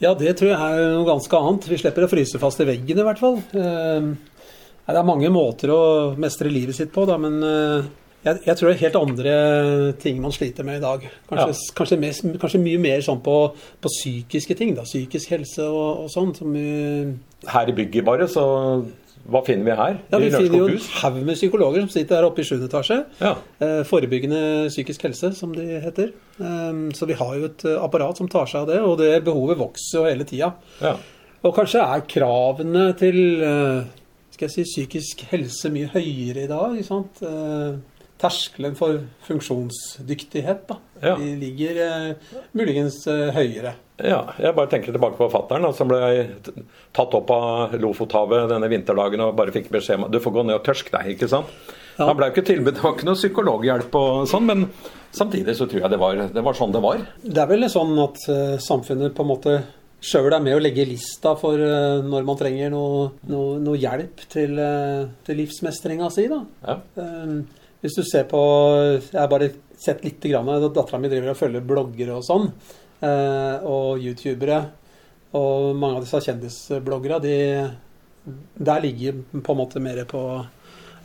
Ja, 0.00 0.14
det 0.16 0.38
tror 0.38 0.52
jeg 0.52 0.56
er 0.56 0.92
noe 0.94 1.08
ganske 1.08 1.40
annet. 1.40 1.68
Vi 1.68 1.78
slipper 1.80 2.06
å 2.06 2.10
fryse 2.10 2.40
fast 2.40 2.62
i 2.62 2.68
veggen 2.68 3.00
i 3.02 3.04
hvert 3.04 3.20
fall. 3.20 3.40
Eh, 3.52 4.10
det 4.90 4.98
er 4.98 5.06
mange 5.06 5.28
måter 5.32 5.72
å 5.74 5.80
mestre 6.20 6.50
livet 6.52 6.78
sitt 6.78 6.92
på, 6.94 7.04
da, 7.08 7.18
men 7.20 7.36
eh, 7.44 7.90
jeg, 8.24 8.40
jeg, 8.46 8.56
tror 8.56 8.68
det 8.68 8.72
er 8.74 8.82
helt 8.82 8.98
andre 9.00 9.34
ting 10.00 10.18
man 10.20 10.32
sliter 10.34 10.66
med 10.66 10.80
i 10.80 10.82
dag. 10.82 11.04
Kanskje, 11.28 11.52
ja. 11.52 11.74
kanskje, 11.76 12.00
mest, 12.00 12.26
kanskje 12.40 12.62
mye 12.64 12.80
mer 12.80 13.04
sånn 13.04 13.20
på, 13.24 13.36
på, 13.80 13.92
psykiske 13.92 14.56
ting. 14.58 14.74
da, 14.76 14.84
Psykisk 14.88 15.36
helse 15.36 15.68
og, 15.68 16.06
og 16.06 16.10
sånn. 16.12 16.34
Her 17.48 17.72
i 17.72 17.76
bygget 17.76 18.08
bare, 18.08 18.28
så 18.28 18.44
hva 19.28 19.42
finner 19.44 19.66
vi 19.68 19.74
her? 19.76 19.98
Ja, 20.10 20.18
Vi 20.18 20.30
finner 20.32 20.56
jo 20.58 20.66
en 20.70 20.78
haug 21.02 21.18
med 21.26 21.36
psykologer 21.36 21.84
som 21.84 21.90
sitter 21.92 22.16
her 22.16 22.26
oppe 22.30 22.40
i 22.42 22.46
7. 22.48 22.64
etasje. 22.66 22.96
Ja. 23.20 23.34
Eh, 23.60 23.82
forebyggende 23.86 24.40
psykisk 24.72 25.04
helse, 25.06 25.32
som 25.36 25.52
de 25.54 25.66
heter. 25.84 26.12
Eh, 26.40 26.80
så 26.96 27.06
vi 27.06 27.18
har 27.18 27.34
jo 27.36 27.50
et 27.50 27.64
eh, 27.68 27.76
apparat 27.82 28.16
som 28.16 28.30
tar 28.32 28.48
seg 28.50 28.62
av 28.64 28.70
det, 28.72 28.80
og 28.80 28.96
det 29.02 29.12
behovet 29.26 29.60
vokser 29.60 30.00
jo 30.00 30.06
hele 30.08 30.26
tida. 30.28 30.54
Ja. 30.80 30.96
Og 31.44 31.54
kanskje 31.56 31.84
er 31.84 32.06
kravene 32.08 32.88
til 33.00 33.20
eh, 33.44 33.84
skal 34.32 34.48
jeg 34.48 34.56
si, 34.56 34.66
psykisk 34.72 35.26
helse 35.30 35.70
mye 35.72 35.92
høyere 35.92 36.46
i 36.46 36.50
dag. 36.50 36.74
ikke 36.80 36.88
sant? 36.88 37.20
Terskelen 38.20 38.74
for 38.76 38.98
funksjonsdyktighet 39.28 40.66
da. 40.68 40.76
Ja. 41.00 41.14
De 41.20 41.34
ligger 41.40 41.78
muligens 42.56 43.02
høyere. 43.36 43.74
Ja, 44.06 44.20
jeg 44.40 44.56
bare 44.56 44.70
tenker 44.70 44.94
tilbake 44.94 45.18
på 45.18 45.28
fattern 45.32 45.66
som 45.76 45.90
ble 45.90 46.00
tatt 46.96 47.16
opp 47.16 47.32
av 47.34 47.74
Lofothavet 47.80 48.48
denne 48.52 48.70
vinterdagen 48.70 49.22
og 49.24 49.36
bare 49.38 49.54
fikk 49.54 49.70
beskjed 49.72 50.00
om 50.00 50.08
at 50.08 50.14
du 50.14 50.20
får 50.22 50.34
gå 50.38 50.46
ned 50.46 50.58
og 50.60 50.64
tørske 50.66 50.94
deg. 50.94 51.12
ikke 51.14 51.28
sant? 51.30 51.50
Ja. 51.98 52.06
Han 52.08 52.16
ble 52.16 52.30
jo 52.30 52.34
ikke 52.34 52.46
tilbudt, 52.48 52.78
det 52.78 52.84
var 52.84 52.94
ikke 52.96 53.08
noe 53.10 53.18
psykologhjelp 53.18 53.98
og 54.00 54.22
sånn, 54.30 54.46
men 54.48 54.64
samtidig 55.12 55.56
så 55.58 55.66
tror 55.68 55.84
jeg 55.84 55.92
det 55.92 56.00
var, 56.00 56.22
det 56.32 56.44
var 56.46 56.56
sånn 56.56 56.72
det 56.72 56.80
var. 56.84 57.04
Det 57.20 57.42
er 57.42 57.50
vel 57.50 57.68
sånn 57.72 57.92
at 58.00 58.24
uh, 58.30 58.56
samfunnet 58.62 59.16
på 59.16 59.26
en 59.26 59.30
måte 59.34 59.56
sjøl 60.00 60.32
er 60.32 60.40
med 60.40 60.56
å 60.56 60.62
legge 60.62 60.88
lista 60.88 61.34
for 61.36 61.60
uh, 61.60 62.00
når 62.00 62.24
man 62.28 62.40
trenger 62.40 62.72
noe, 62.72 63.10
noe, 63.28 63.58
noe 63.60 63.80
hjelp 63.80 64.24
til, 64.32 64.56
uh, 64.56 65.10
til 65.26 65.42
livsmestringa 65.42 66.08
si. 66.14 66.24
da. 66.30 66.40
Ja. 66.64 66.78
Um, 66.96 67.42
hvis 67.80 67.96
du 67.96 68.02
ser 68.04 68.26
på 68.28 68.40
Jeg 69.00 69.16
har 69.16 69.28
bare 69.30 69.54
sett 69.80 70.02
litt 70.04 70.20
Dattera 70.20 70.98
mi 71.00 71.08
driver 71.08 71.32
og 71.32 71.38
følger 71.38 71.64
bloggere 71.64 72.18
og 72.18 72.26
sånn. 72.26 72.50
Eh, 73.00 73.64
og 73.64 74.00
youtubere. 74.04 74.60
Og 75.38 75.76
mange 75.78 76.00
av 76.00 76.04
disse 76.04 76.20
kjendisbloggere, 76.26 77.20
de, 77.24 77.36
der 78.58 78.82
ligger 78.84 79.20
på 79.40 79.54
en 79.54 79.60
måte 79.60 79.82
mer 79.82 80.02
på 80.10 80.24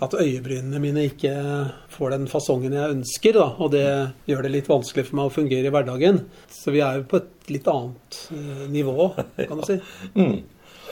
at 0.03 0.15
øyebrynene 0.19 0.79
mine 0.83 1.05
ikke 1.07 1.31
får 1.93 2.17
den 2.17 2.25
fasongen 2.27 2.75
jeg 2.75 2.97
ønsker. 2.97 3.37
Da, 3.37 3.45
og 3.63 3.71
det 3.75 3.85
gjør 4.27 4.43
det 4.43 4.51
litt 4.57 4.71
vanskelig 4.71 5.05
for 5.07 5.19
meg 5.21 5.29
å 5.29 5.35
fungere 5.37 5.69
i 5.69 5.73
hverdagen. 5.75 6.19
Så 6.51 6.73
vi 6.75 6.83
er 6.83 6.99
jo 6.99 7.07
på 7.13 7.21
et 7.21 7.53
litt 7.53 7.69
annet 7.71 8.19
eh, 8.35 8.65
nivå, 8.73 9.13
kan 9.39 9.61
du 9.61 9.69
si. 9.69 9.79
Mm. 10.15 10.35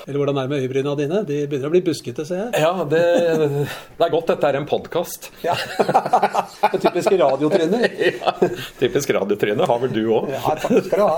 Eller 0.04 0.20
hvordan 0.20 0.36
er 0.42 0.48
det 0.48 0.52
med 0.52 0.60
øyebryna 0.66 0.94
dine? 1.00 1.20
De 1.28 1.36
begynner 1.48 1.70
å 1.70 1.72
bli 1.72 1.80
buskete, 1.86 2.24
ser 2.28 2.40
jeg. 2.42 2.50
Ja, 2.60 2.72
det, 2.92 3.04
det 3.96 4.04
er 4.04 4.12
godt 4.12 4.28
dette 4.34 4.48
er 4.50 4.58
en 4.60 4.66
podkast. 4.68 5.30
Ja. 5.46 5.54
det 6.74 6.80
typiske 6.84 7.16
radiotrynet. 7.22 7.86
Ja, 8.24 8.32
typisk 8.82 9.08
radiotryne 9.16 9.64
har 9.70 9.80
vel 9.86 9.94
du 9.96 10.02
òg? 10.18 10.28
Ja, 10.34 10.42
takk 10.60 10.84
skal 10.90 11.00
du 11.00 11.06
ha. 11.08 11.18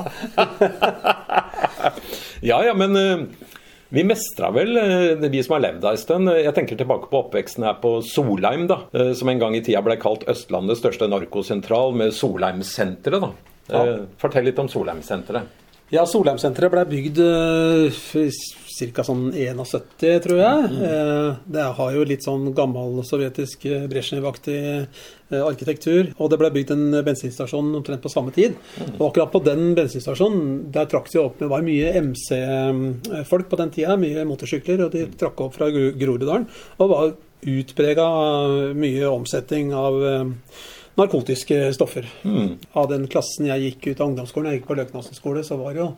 Ja, 2.46 2.60
ja, 2.68 2.74
men 2.77 2.94
eh, 3.00 3.25
vi 3.96 4.04
mestra 4.06 4.51
vel, 4.54 4.77
eh, 4.77 5.18
vi 5.34 5.42
som 5.46 5.56
har 5.58 5.63
levd 5.65 5.84
en 5.89 5.98
stund. 5.98 6.30
Jeg 6.38 6.54
tenker 6.58 6.77
tilbake 6.77 7.10
på 7.10 7.22
oppveksten 7.25 7.65
her 7.65 7.75
på 7.82 7.92
Solheim, 8.06 8.68
da. 8.70 8.77
eh, 8.94 9.13
Som 9.18 9.30
en 9.34 9.42
gang 9.42 9.58
i 9.58 9.63
tida 9.65 9.82
ble 9.86 9.98
kalt 10.01 10.27
Østlandets 10.30 10.82
største 10.86 11.10
narkosentral, 11.10 11.89
med 11.98 12.13
Solheimsenteret, 12.13 13.22
da. 13.25 13.30
Ja. 13.74 13.82
Eh, 13.82 14.01
Fortell 14.22 14.46
litt 14.51 14.62
om 14.62 14.70
Solheimsenteret. 14.70 15.44
Ja, 15.94 16.01
Solheimsenteret 16.10 16.72
ble 16.74 16.82
bygd 16.89 17.20
ca. 18.96 19.03
sånn 19.08 19.29
71, 19.34 20.22
tror 20.25 20.39
jeg. 20.41 20.70
Mm. 20.75 21.36
Det 21.55 21.65
har 21.77 21.94
jo 21.96 22.03
litt 22.08 22.25
sånn 22.25 22.50
gammel 22.58 23.00
sovjetisk 23.08 23.65
eh, 23.70 23.86
Brezjnev-aktig 23.91 24.58
eh, 24.65 25.41
arkitektur. 25.41 26.12
Og 26.20 26.29
det 26.34 26.39
ble 26.41 26.51
bygd 26.55 26.74
en 26.75 26.86
bensinstasjon 27.08 27.74
omtrent 27.79 28.03
på 28.03 28.12
samme 28.12 28.34
tid. 28.36 28.58
Og 29.00 29.08
akkurat 29.10 29.32
på 29.34 29.44
den 29.46 29.74
bensinstasjonen 29.77 30.72
der 30.75 30.89
trakk 30.91 31.08
de 31.13 31.22
opp 31.24 31.39
Det 31.41 31.50
var 31.51 31.63
mye 31.65 31.94
MC-folk 32.01 33.50
på 33.51 33.60
den 33.62 33.72
tida, 33.75 33.96
mye 34.00 34.25
motorsykler, 34.27 34.86
og 34.88 34.94
de 34.96 35.05
trakk 35.20 35.46
opp 35.48 35.55
fra 35.58 35.70
Gro- 35.74 35.94
Groruddalen. 36.00 36.48
Og 36.79 36.91
var 36.91 37.13
utprega 37.46 38.08
mye 38.75 39.10
omsetning 39.12 39.74
av 39.77 40.00
eh, 40.01 40.25
narkotiske 40.98 41.58
stoffer. 41.75 42.08
Mm. 42.24 42.53
Av 42.79 42.88
den 42.91 43.08
klassen 43.12 43.50
jeg 43.50 43.65
gikk 43.70 43.89
ut 43.91 44.00
av 44.01 44.12
ungdomsskolen, 44.13 44.51
jeg 44.53 44.62
gikk 44.62 44.70
på 44.70 44.77
Løknassen 44.79 45.17
skole, 45.17 45.44
så 45.44 45.58
var 45.60 45.75
det 45.75 45.84
jo 45.84 45.89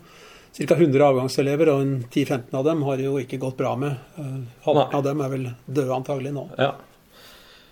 ca. 0.58 0.76
100 0.76 1.06
avgangselever, 1.06 1.72
og 1.74 2.10
10-15 2.10 2.58
av 2.58 2.66
dem 2.66 2.84
har 2.88 2.98
det 2.98 3.08
jo 3.08 3.18
ikke 3.22 3.40
gått 3.42 3.58
bra 3.60 3.76
med. 3.80 3.98
Eh. 4.18 4.38
Halvparten 4.66 5.00
av 5.00 5.06
dem 5.06 5.24
er 5.24 5.34
vel 5.34 5.50
døde 5.66 5.98
antagelig 5.98 6.34
nå. 6.36 6.48
Ja. 6.58 6.74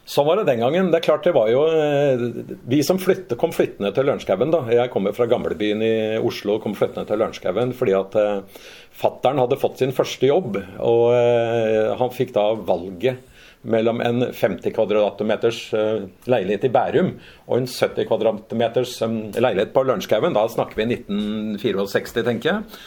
Sånn 0.05 0.27
var 0.27 0.37
det 0.37 0.45
den 0.45 0.61
gangen. 0.61 0.91
Det 0.93 0.99
er 0.99 1.05
klart 1.07 1.25
det 1.25 1.33
var 1.33 1.49
jo 1.49 1.63
eh, 1.65 2.23
Vi 2.69 2.83
som 2.85 2.99
flytte, 3.01 3.37
kom 3.41 3.53
flyttende 3.55 3.89
til 3.95 4.05
Lørenskaugen, 4.05 4.53
da. 4.53 4.61
Jeg 4.69 4.91
kommer 4.93 5.15
fra 5.17 5.25
gamlebyen 5.29 5.81
i 5.81 5.95
Oslo 6.21 6.59
og 6.59 6.65
kom 6.65 6.75
flyttende 6.77 7.07
til 7.09 7.21
Lørenskaugen 7.21 7.73
fordi 7.73 7.95
at 7.97 8.17
eh, 8.21 8.67
fattern 8.95 9.41
hadde 9.41 9.57
fått 9.57 9.81
sin 9.81 9.95
første 9.97 10.29
jobb. 10.29 10.59
Og 10.85 11.07
eh, 11.17 11.95
han 11.97 12.13
fikk 12.13 12.35
da 12.37 12.51
valget 12.53 13.33
mellom 13.65 14.01
en 14.01 14.27
50 14.33 14.73
kvadratmeters 14.75 15.61
eh, 15.73 16.05
leilighet 16.29 16.67
i 16.67 16.73
Bærum 16.73 17.15
og 17.47 17.57
en 17.59 17.69
70 17.69 18.09
kvadratmeters 18.09 18.99
eh, 19.05 19.17
leilighet 19.41 19.73
på 19.75 19.85
Lørenskauen. 19.85 20.37
Da 20.37 20.45
snakker 20.51 20.81
vi 20.81 20.91
1964, 20.99 22.23
tenker 22.27 22.51
jeg. 22.51 22.79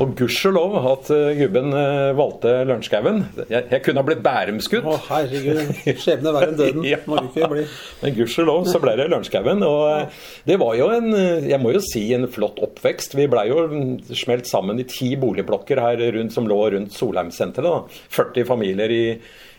Og 0.00 0.10
gudskjelov 0.18 0.72
at 0.90 1.10
eh, 1.14 1.36
gubben 1.38 1.70
valgte 2.18 2.50
Lørenskauen. 2.66 3.20
Jeg, 3.44 3.68
jeg 3.70 3.82
kunne 3.84 4.02
ha 4.02 4.08
blitt 4.08 4.24
Bærumsgutt. 4.24 4.88
Å 4.90 4.96
herregud, 5.06 5.70
skjebne 6.02 6.32
verre 6.34 6.50
enn 6.50 6.58
døden. 6.58 6.88
Ja. 6.94 6.98
Må 7.06 7.20
du 7.20 7.28
ikke 7.28 7.52
bli. 7.52 7.68
Men 8.00 8.16
gudskjelov 8.16 8.66
så 8.72 8.80
ble 8.82 8.96
det 8.98 9.06
Lørenskauen. 9.12 9.62
Og 9.62 10.18
det 10.48 10.58
var 10.64 10.74
jo 10.80 10.90
en, 10.96 11.14
jeg 11.46 11.60
må 11.62 11.76
jo 11.76 11.84
si, 11.84 12.08
en 12.16 12.26
flott 12.32 12.58
oppvekst. 12.64 13.14
Vi 13.20 13.28
blei 13.30 13.46
jo 13.52 13.68
smelt 14.10 14.50
sammen 14.50 14.82
i 14.82 14.88
ti 14.90 15.14
boligblokker 15.20 15.84
her 15.84 16.06
rundt, 16.18 16.34
som 16.34 16.50
lå 16.50 16.58
rundt 16.74 16.96
Solheimsenteret. 16.96 17.70
da. 17.70 18.04
40 18.18 18.50
familier 18.50 18.90
i, 18.90 19.04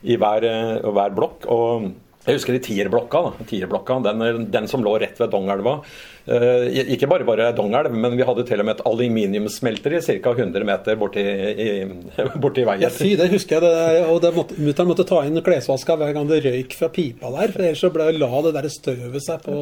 i 0.05 0.17
hver, 0.21 0.47
eh, 0.49 0.89
hver 0.95 1.15
blokk. 1.17 1.47
og 1.51 1.93
jeg 2.25 2.39
husker 2.39 2.55
i 2.57 2.61
Tierblokka. 2.63 3.19
Tierblokka 3.45 3.99
den, 4.07 4.47
den 4.49 4.67
som 4.67 4.81
lå 4.81 4.95
rett 5.01 5.19
ved 5.21 5.29
Dongelva. 5.29 5.75
Eh, 6.25 6.79
ikke 6.95 7.05
bare 7.05 7.25
bare 7.27 7.51
Dongelv, 7.53 7.93
men 7.93 8.15
vi 8.17 8.25
hadde 8.25 8.47
til 8.49 8.63
og 8.63 8.65
med 8.65 8.79
et 8.79 8.87
aluminiumssmelteri 8.89 9.99
ca. 10.01 10.31
100 10.33 10.65
meter 10.65 10.97
borti, 10.97 11.21
i, 11.21 11.67
borti 12.41 12.65
veien. 12.65 12.81
Ja, 12.81 12.89
fy, 12.89 13.11
det 13.19 13.29
husker 13.29 13.59
jeg. 13.59 13.69
Det, 13.69 13.99
og 14.09 14.23
det 14.23 14.33
måtte, 14.33 14.57
Mutter'n 14.57 14.89
måtte 14.89 15.05
ta 15.05 15.21
inn 15.27 15.37
klesvaska 15.45 15.99
hver 16.01 16.15
gang 16.17 16.25
det 16.31 16.41
røyk 16.47 16.73
fra 16.79 16.89
pipa 16.95 17.29
der. 17.35 17.53
For 17.53 17.67
ellers 17.67 17.85
så 17.85 17.93
ble, 17.93 18.09
la 18.17 18.41
det 18.47 18.55
der 18.57 18.71
støvet 18.73 19.27
seg 19.27 19.45
på, 19.45 19.59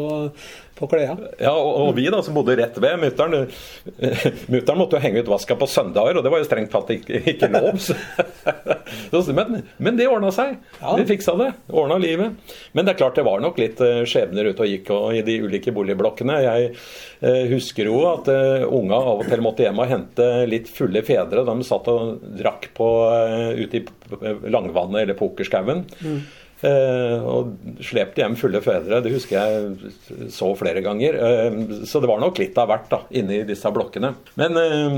på 0.77 0.87
klærne. 0.89 1.29
Ja, 1.41 1.53
og, 1.53 1.71
og 1.83 1.91
vi 1.97 2.07
da 2.11 2.21
som 2.25 2.35
bodde 2.37 2.55
rett 2.57 2.77
ved 2.81 2.99
mutter'n 3.01 3.35
Mutter'n 4.51 4.79
måtte 4.79 4.97
jo 4.97 5.03
henge 5.03 5.23
ut 5.23 5.31
vaska 5.31 5.57
på 5.59 5.67
søndager, 5.69 6.17
og 6.17 6.25
det 6.25 6.31
var 6.33 6.41
jo 6.41 6.47
strengt 6.47 6.71
tatt 6.73 6.91
ikke, 6.95 7.21
ikke 7.33 7.49
lov. 7.53 7.77
Så, 7.81 7.95
men, 9.37 9.61
men 9.77 9.99
det 9.99 10.09
ordna 10.09 10.31
seg. 10.33 10.57
Ja. 10.79 10.95
Vi 10.99 11.07
fiksa 11.13 11.35
det. 11.39 11.51
Ordna 11.71 11.99
livet. 12.01 12.37
Men 12.73 12.85
det 12.85 12.95
er 12.95 13.01
klart 13.03 13.19
det 13.19 13.27
var 13.27 13.43
nok 13.43 13.59
litt 13.61 13.81
eh, 13.83 14.03
skjebner 14.09 14.49
ute 14.51 14.65
og 14.65 14.71
gikk 14.71 14.93
og, 14.95 15.09
i 15.17 15.23
de 15.25 15.39
ulike 15.45 15.73
boligblokkene. 15.75 16.39
Jeg 16.43 16.69
eh, 16.73 17.43
husker 17.53 17.89
jo 17.89 18.03
at 18.09 18.29
eh, 18.33 18.65
unga 18.65 18.99
av 19.13 19.23
og 19.23 19.29
til 19.29 19.43
måtte 19.45 19.65
hjem 19.65 19.81
og 19.83 19.91
hente 19.91 20.29
litt 20.49 20.71
fulle 20.71 21.03
fedre. 21.05 21.45
De 21.47 21.57
satt 21.67 21.89
og 21.93 22.23
drakk 22.39 22.71
på, 22.77 22.89
eh, 23.13 23.63
ute 23.63 23.81
i 23.81 23.85
Langvannet 24.53 25.03
eller 25.03 25.19
Pokerskauen. 25.19 25.85
Eh, 26.01 26.23
og 26.63 27.79
slepte 27.83 28.23
hjem 28.23 28.37
fulle 28.39 28.61
fedre. 28.63 29.01
Det 29.03 29.11
husker 29.13 29.39
jeg 29.39 30.29
så 30.31 30.49
flere 30.57 30.83
ganger. 30.83 31.17
Eh, 31.17 31.57
så 31.89 31.99
det 31.99 32.09
var 32.09 32.21
nok 32.21 32.39
litt 32.41 32.57
av 32.59 32.69
hvert 32.71 32.89
da, 32.91 32.99
inni 33.19 33.41
disse 33.47 33.71
blokkene. 33.73 34.13
Men 34.39 34.59
eh, 34.59 34.97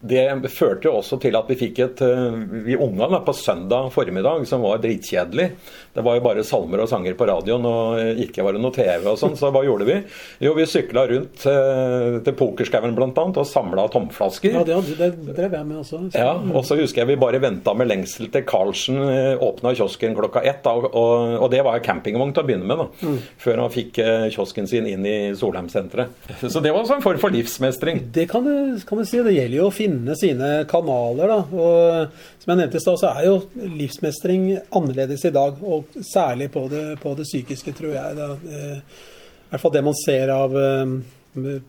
det 0.00 0.52
førte 0.52 0.90
jo 0.90 0.96
også 1.00 1.20
til 1.22 1.38
at 1.38 1.50
vi 1.50 1.58
fikk 1.60 1.82
et 1.84 2.02
eh, 2.04 2.38
Vi 2.66 2.76
unga 2.76 3.08
da, 3.12 3.22
på 3.24 3.34
søndag 3.36 3.90
formiddag 3.94 4.46
som 4.48 4.64
var 4.66 4.82
dritkjedelig. 4.82 5.50
Det 5.96 6.04
var 6.04 6.18
jo 6.18 6.24
bare 6.26 6.44
salmer 6.46 6.82
og 6.84 6.90
sanger 6.90 7.16
på 7.16 7.26
radioen, 7.28 7.64
og 7.66 8.20
ikke 8.26 8.44
var 8.44 8.56
det 8.56 8.62
noe 8.62 8.74
TV 8.74 9.06
og 9.08 9.18
sånn. 9.20 9.36
Så 9.38 9.50
hva 9.54 9.62
gjorde 9.64 9.86
vi? 9.88 9.96
Jo, 10.44 10.52
vi 10.58 10.66
sykla 10.68 11.06
rundt 11.08 11.46
eh, 11.48 12.18
til 12.26 12.36
Pokerskauen 12.36 12.96
bl.a. 12.96 13.10
og 13.12 13.46
samla 13.48 13.86
tomflasker. 13.92 14.58
Ja, 14.58 14.64
det, 14.66 14.98
det 14.98 15.36
drev 15.36 15.56
jeg 15.56 15.68
med 15.68 15.80
også. 15.80 16.02
Ja, 16.16 16.34
og 16.36 16.66
så 16.68 16.78
husker 16.78 17.02
jeg 17.02 17.14
vi 17.14 17.18
bare 17.20 17.40
venta 17.42 17.72
med 17.76 17.88
lengsel 17.90 18.28
til 18.34 18.44
Karlsen 18.48 19.00
eh, 19.06 19.42
åpna 19.42 19.72
kiosken 19.76 20.16
klokka 20.18 20.44
ett. 20.44 20.62
Da, 20.66 20.74
og, 20.76 21.36
og 21.40 21.48
det 21.52 21.62
var 21.66 21.80
campingvogn 21.84 22.34
til 22.36 22.44
å 22.44 22.48
begynne 22.48 22.68
med, 22.68 22.84
da, 22.84 23.16
før 23.42 23.64
han 23.64 23.72
fikk 23.74 24.00
eh, 24.02 24.28
kiosken 24.34 24.68
sin 24.70 24.88
inn 24.90 25.06
i 25.06 25.16
Solheimsenteret. 25.38 26.30
Så 26.44 26.60
det 26.60 26.72
var 26.72 26.82
også 26.82 26.98
en 26.98 27.04
form 27.04 27.20
for 27.22 27.34
livsmestring. 27.34 28.04
Det 28.14 28.28
kan 28.30 28.44
du, 28.46 28.76
kan 28.86 29.00
du 29.00 29.06
si. 29.08 29.20
Det 29.24 29.34
gjelder 29.36 29.60
jo 29.60 29.68
å 29.70 29.74
finne 29.74 30.16
sine 30.18 30.52
kanaler. 30.70 31.32
Da. 31.32 31.38
Og 31.56 32.35
som 32.46 32.52
jeg 32.54 32.60
nevnte 32.60 32.78
i 32.78 32.80
stad, 32.84 32.98
så 33.00 33.08
er 33.10 33.24
jo 33.26 33.70
livsmestring 33.74 34.44
annerledes 34.70 35.24
i 35.26 35.32
dag. 35.34 35.56
Og 35.66 35.96
særlig 36.06 36.46
på 36.54 36.68
det, 36.70 36.84
på 37.02 37.14
det 37.18 37.24
psykiske, 37.26 37.72
tror 37.74 37.96
jeg. 37.96 38.14
Da. 38.14 38.28
Eh, 38.38 38.76
I 38.78 39.48
hvert 39.50 39.64
fall 39.64 39.72
det 39.74 39.82
man 39.82 39.96
ser 39.98 40.30
av 40.30 40.54
eh, 40.54 40.92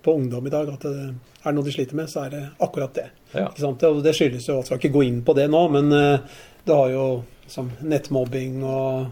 på 0.05 0.13
ungdom 0.13 0.46
i 0.46 0.53
dag. 0.53 0.69
At 0.75 0.86
det 0.86 0.93
er 1.41 1.55
noe 1.57 1.65
de 1.65 1.74
sliter 1.74 1.98
med, 1.98 2.12
så 2.13 2.27
er 2.27 2.36
det 2.36 2.43
akkurat 2.62 2.93
det. 2.93 3.07
Ja. 3.34 3.48
Og 3.89 4.03
det 4.05 4.13
skyldes 4.15 4.46
jo 4.48 4.60
Jeg 4.60 4.69
skal 4.69 4.77
ikke 4.84 4.93
gå 5.00 5.03
inn 5.07 5.24
på 5.25 5.34
det 5.34 5.48
nå, 5.50 5.63
men 5.74 5.89
eh, 5.98 6.43
det 6.67 6.77
har 6.77 6.93
jo 6.93 7.07
som 7.50 7.72
nettmobbing 7.79 8.60
og 8.67 9.05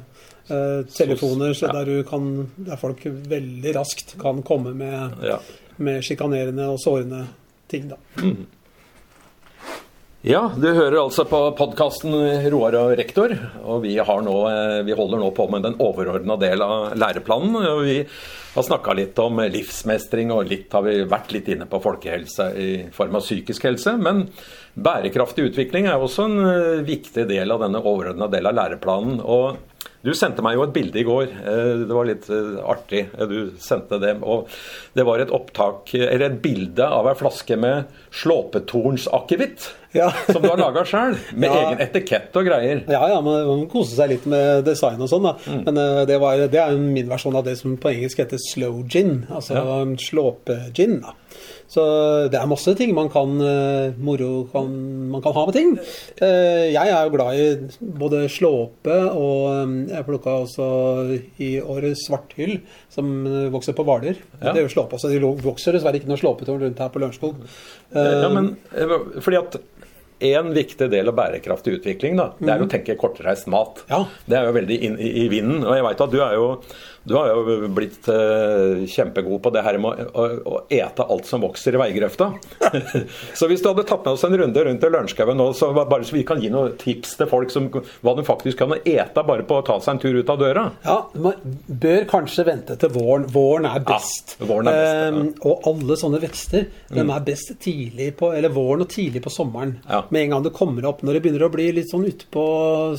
uh, 0.51 0.81
telefoner 0.91 1.53
så 1.55 1.69
Ja. 1.69 1.74
der, 1.79 1.86
du 1.88 2.03
kan, 2.03 2.51
der 2.57 2.75
folk 2.75 3.00
veldig 3.05 3.72
raskt 3.77 4.17
kan 4.19 4.43
komme 4.43 4.74
med 4.75 5.24
Ja. 5.24 5.38
med 5.77 6.03
sjikanerende 6.03 6.67
og 6.67 6.79
sårende 6.84 7.25
ting, 7.72 7.88
da. 7.89 7.95
Ja, 10.25 10.48
du 10.58 10.65
hører 10.74 11.03
altså 11.03 11.22
på 11.29 11.38
podkasten 11.53 12.15
Roar 12.50 12.74
og 12.79 12.96
rektor. 12.98 13.29
Og 13.62 13.84
vi, 13.84 13.91
nå, 14.00 14.38
eh, 14.50 14.79
vi 14.88 14.96
holder 14.98 15.20
nå 15.22 15.27
på 15.38 15.46
med 15.53 15.62
den 15.67 15.75
overordna 15.86 16.34
del 16.41 16.63
av 16.65 16.96
læreplanen. 16.98 17.53
Og 17.60 17.82
vi 17.86 18.00
har 18.55 18.65
snakka 18.65 18.96
litt 18.98 19.22
om 19.22 19.44
livsmestring, 19.53 20.34
og 20.34 20.50
litt 20.50 20.74
har 20.74 20.82
vi 20.88 20.96
vært 21.05 21.29
litt 21.36 21.51
inne 21.53 21.70
på 21.70 21.77
folkehelse 21.84 22.48
i 22.58 22.70
form 22.96 23.20
av 23.20 23.22
psykisk 23.22 23.67
helse. 23.70 23.94
Men 24.01 24.24
bærekraftig 24.74 25.51
utvikling 25.51 25.91
er 25.91 26.01
også 26.01 26.25
en 26.25 26.41
eh, 26.41 26.82
viktig 26.89 27.27
del 27.29 27.53
av 27.53 27.62
denne 27.62 27.86
overordna 27.86 28.25
del 28.34 28.50
av 28.50 28.58
læreplanen. 28.63 29.22
Og 29.22 29.75
du 30.05 30.12
sendte 30.13 30.43
meg 30.45 30.55
jo 30.55 30.63
et 30.67 30.74
bilde 30.75 31.00
i 31.01 31.05
går. 31.07 31.31
Eh, 31.41 31.71
Det 31.89 31.95
var 31.97 32.05
litt 32.07 32.29
eh, 32.29 32.59
artig. 32.63 33.01
Eh, 33.17 33.25
Du 33.27 33.51
sendte 33.59 33.97
det. 34.00 34.13
Og 34.21 34.47
det 34.95 35.05
var 35.07 35.19
et 35.24 35.33
opptak, 35.33 35.91
eller 35.97 36.27
et 36.29 36.38
bilde 36.43 36.85
av 36.85 37.09
ei 37.09 37.15
flaske 37.19 37.57
med 37.59 37.89
slåpetornsakevitt. 38.13 39.71
Ja. 39.95 40.09
Som 40.31 40.41
du 40.43 40.50
har 40.51 40.57
laga 40.59 40.83
sjøl, 40.85 41.15
med 41.33 41.50
Ja. 41.50 41.62
egen 41.69 41.81
etikett 41.85 42.35
og 42.35 42.45
greier. 42.47 42.83
Ja, 42.91 43.01
ja, 43.09 43.21
man 43.21 43.45
man 43.47 43.59
må 43.63 43.69
kose 43.71 43.95
seg 43.95 44.09
litt 44.12 44.25
med 44.29 44.65
design 44.67 45.00
og 45.01 45.09
sånn, 45.12 45.24
da. 45.24 45.35
Mm. 45.47 45.62
Men 45.69 45.81
det, 46.09 46.17
var, 46.19 46.45
det 46.51 46.59
er 46.62 46.75
min 46.77 47.07
versjon 47.09 47.35
av 47.39 47.45
det 47.47 47.57
som 47.59 47.77
på 47.77 47.91
engelsk 47.93 48.19
heter 48.24 48.41
slow 48.51 48.83
gin. 48.88 49.25
Altså 49.31 49.55
Ja. 49.55 49.83
slåpe-gin. 50.09 51.00
da. 51.01 51.13
Så 51.75 51.84
det 52.32 52.39
er 52.39 52.48
masse 52.48 52.72
ting 52.79 52.94
man 52.96 53.10
kan 53.12 53.36
eh, 53.44 53.96
moro 54.00 54.46
kan, 54.51 54.70
man 55.12 55.24
kan 55.24 55.36
ha 55.36 55.46
med 55.50 55.58
ting. 55.58 55.74
Eh, 56.24 56.72
jeg 56.72 56.94
er 56.94 57.01
jo 57.03 57.13
glad 57.15 57.36
i 57.36 57.89
både 58.00 58.25
slåpe 58.32 58.96
og 59.12 59.41
eh, 59.51 59.75
jeg 59.91 60.08
plukka 60.08 60.38
også 60.46 60.70
i 61.44 61.51
året 61.60 62.00
svarthyll, 62.00 62.58
som 62.94 63.12
vokser 63.51 63.75
på 63.75 63.86
Hvaler. 63.88 64.22
Ja. 64.39 64.53
Det 64.53 64.62
er 64.62 64.65
jo 64.70 64.74
slåpe 64.77 64.96
også. 64.98 65.12
De 65.12 65.20
vokser 65.44 65.75
dessverre 65.75 66.00
ikke 66.00 66.12
noe 66.12 66.22
slåpetårn 66.22 66.63
rundt 66.63 66.84
her 66.84 66.94
på 66.94 67.03
Lørenskog. 67.03 67.44
Ja, 67.96 68.29
men 68.32 68.53
fordi 69.24 69.39
at 69.39 69.60
en 70.25 70.53
viktig 70.55 70.88
del 70.91 71.12
av 71.12 71.15
bærekraftig 71.17 71.79
utvikling 71.79 72.15
da, 72.20 72.29
det 72.39 72.51
er 72.53 72.63
å 72.63 72.70
tenke 72.72 72.96
kortreist 73.00 73.50
mat. 73.51 73.84
Ja. 73.91 74.05
Det 74.25 74.38
er 74.39 74.48
jo 74.48 74.55
veldig 74.55 74.77
inn 74.88 74.96
i, 74.96 75.10
i 75.25 75.29
vinden. 75.32 75.65
Og 75.65 75.75
jeg 75.75 75.86
vet 75.89 76.03
at 76.05 76.13
du 76.13 76.22
er 76.24 76.38
jo 76.38 76.46
du 77.05 77.13
har 77.13 77.29
jo 77.29 77.67
blitt 77.69 78.07
eh, 78.09 78.85
kjempegod 78.89 79.41
på 79.45 79.51
det 79.53 79.62
her 79.65 79.77
med 79.81 80.00
å, 80.09 80.24
å, 80.25 80.55
å 80.55 80.62
ete 80.74 81.05
alt 81.05 81.27
som 81.29 81.43
vokser 81.45 81.77
i 81.77 81.81
veigrøfta. 81.81 82.31
så 83.38 83.50
hvis 83.50 83.62
du 83.62 83.69
hadde 83.69 83.85
tatt 83.85 84.01
med 84.05 84.15
oss 84.15 84.25
en 84.25 84.38
runde 84.41 84.63
rundt 84.65 84.85
i 84.88 84.89
Lørenskauen 84.89 85.38
nå, 85.38 85.51
så 85.57 85.69
bare 85.75 86.01
så 86.07 86.15
vi 86.17 86.24
kan 86.25 86.41
gi 86.41 86.50
noen 86.53 86.74
tips 86.81 87.13
til 87.19 87.29
folk 87.29 87.53
som 87.53 87.69
hva 87.69 88.15
de 88.17 88.25
faktisk 88.25 88.63
kan 88.63 88.74
ete 88.79 89.25
bare 89.27 89.45
på 89.45 89.59
å 89.59 89.65
ta 89.65 89.77
seg 89.83 89.95
en 89.95 90.01
tur 90.01 90.17
ut 90.17 90.31
av 90.33 90.41
døra. 90.41 90.65
Ja, 90.85 90.97
Man 91.13 91.55
bør 91.67 92.07
kanskje 92.09 92.47
vente 92.47 92.77
til 92.81 92.93
våren. 92.95 93.27
Våren 93.31 93.69
er 93.69 93.85
best. 93.85 94.35
Ja, 94.39 94.50
våren 94.50 94.71
er 94.71 94.79
best, 94.79 94.95
ja. 94.95 95.05
Ehm, 95.12 95.31
og 95.45 95.69
alle 95.69 96.00
sånne 96.01 96.21
vekster 96.24 96.67
de 96.89 97.05
er 97.05 97.25
best 97.29 97.53
tidlig 97.62 98.12
på, 98.19 98.31
eller 98.33 98.53
våren 98.53 98.85
og 98.85 98.89
tidlig 98.91 99.21
på 99.25 99.33
sommeren. 99.33 99.77
Ja. 99.85 100.01
Med 100.09 100.25
en 100.25 100.35
gang 100.35 100.45
det 100.50 100.55
kommer 100.57 100.89
opp. 100.89 101.05
Når 101.05 101.19
det 101.19 101.24
begynner 101.25 101.45
å 101.47 101.53
bli 101.53 101.69
litt 101.77 101.93
sånn 101.93 102.07
utpå 102.09 102.45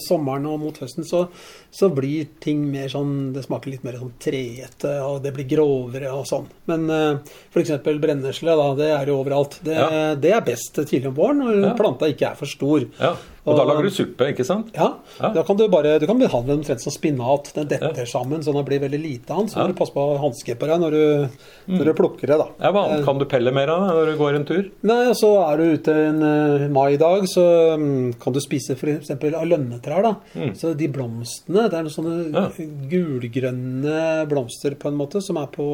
sommeren 0.06 0.46
og 0.50 0.62
mot 0.62 0.78
høsten, 0.82 1.06
så, 1.08 1.26
så 1.74 1.90
blir 1.92 2.30
ting 2.42 2.62
mer 2.70 2.88
sånn 2.92 3.32
Det 3.34 3.42
smaker 3.44 3.72
litt 3.72 3.84
mer 3.86 3.95
sånn 4.00 4.12
treete, 4.22 4.92
og 5.04 5.22
det 5.24 5.32
blir 5.36 5.46
grovere 5.50 6.10
og 6.12 6.26
sånn. 6.28 6.46
Men 6.70 6.88
uh, 6.90 7.18
f.eks. 7.54 7.72
brennesle, 7.84 8.56
da, 8.60 8.68
det 8.78 8.90
er 8.96 9.06
jo 9.12 9.20
overalt. 9.22 9.58
Det, 9.64 9.74
Ja. 9.76 10.14
det 10.14 10.32
er 10.32 10.40
best 10.46 10.74
tidlig 10.86 11.08
om 11.08 11.14
våren 11.14 11.42
når 11.44 11.62
Ja. 11.64 11.74
planta 11.78 12.06
ikke 12.12 12.30
er 12.30 12.34
for 12.36 12.46
stor. 12.46 12.84
Ja. 13.00 13.14
Og 13.46 13.56
da 13.56 13.64
lager 13.64 13.86
du 13.86 13.90
suppe, 13.94 14.26
ikke 14.32 14.44
sant? 14.44 14.72
Ja, 14.74 14.94
Ja. 15.20 15.28
da 15.32 15.42
kan 15.46 15.56
du 15.56 15.68
bare 15.68 15.98
du 16.00 16.06
kan 16.06 16.18
behandle 16.18 16.48
den 16.52 16.58
omtrent 16.64 16.80
som 16.82 16.92
spinat. 16.92 17.52
Den 17.54 17.68
detter 17.68 18.04
sammen 18.10 18.42
så 18.42 18.52
den 18.52 18.64
blir 18.66 18.80
veldig 18.82 19.00
lite 19.00 19.30
av 19.30 19.38
den. 19.44 19.48
Så 19.48 19.56
Ja. 19.58 19.62
må 19.66 19.68
du 19.68 19.78
passe 19.78 19.92
på 19.94 20.02
å 20.02 20.18
ha 20.18 20.28
på 20.30 20.66
deg 20.66 20.80
når 20.80 20.90
du, 20.90 21.28
når 21.68 21.84
du 21.84 21.92
plukker 21.94 22.26
det, 22.26 22.38
da. 22.38 22.48
Ja, 22.60 22.72
Hva 22.72 22.82
annet 22.90 23.04
kan 23.04 23.18
du 23.18 23.24
pelle 23.24 23.52
mer 23.52 23.68
av 23.70 23.80
når 23.94 24.06
du 24.12 24.16
går 24.18 24.34
en 24.34 24.44
tur? 24.44 24.70
Nei, 24.82 25.06
og 25.08 25.14
så 25.14 25.30
er 25.52 25.56
du 25.56 25.64
ute 25.78 25.94
en 25.94 26.22
uh, 26.22 26.68
maidag, 26.68 27.22
så 27.30 27.74
um, 27.74 28.12
kan 28.18 28.32
du 28.32 28.40
spise 28.40 28.74
f.eks. 28.76 29.10
av 29.10 29.46
lønnetrær. 29.46 30.02
da. 30.02 30.16
Så 30.54 30.74
de 30.76 30.88
blomstene, 30.88 31.70
det 31.70 31.74
er 31.74 31.82
noen 31.86 31.94
sånne 31.94 32.16
Mm. 32.16 32.34
Ja. 32.34 32.48
gulgrønne 32.90 34.26
blomster 34.28 34.74
på 34.78 34.88
en 34.90 34.96
måte 34.98 35.22
som 35.22 35.36
er 35.40 35.46
på, 35.52 35.66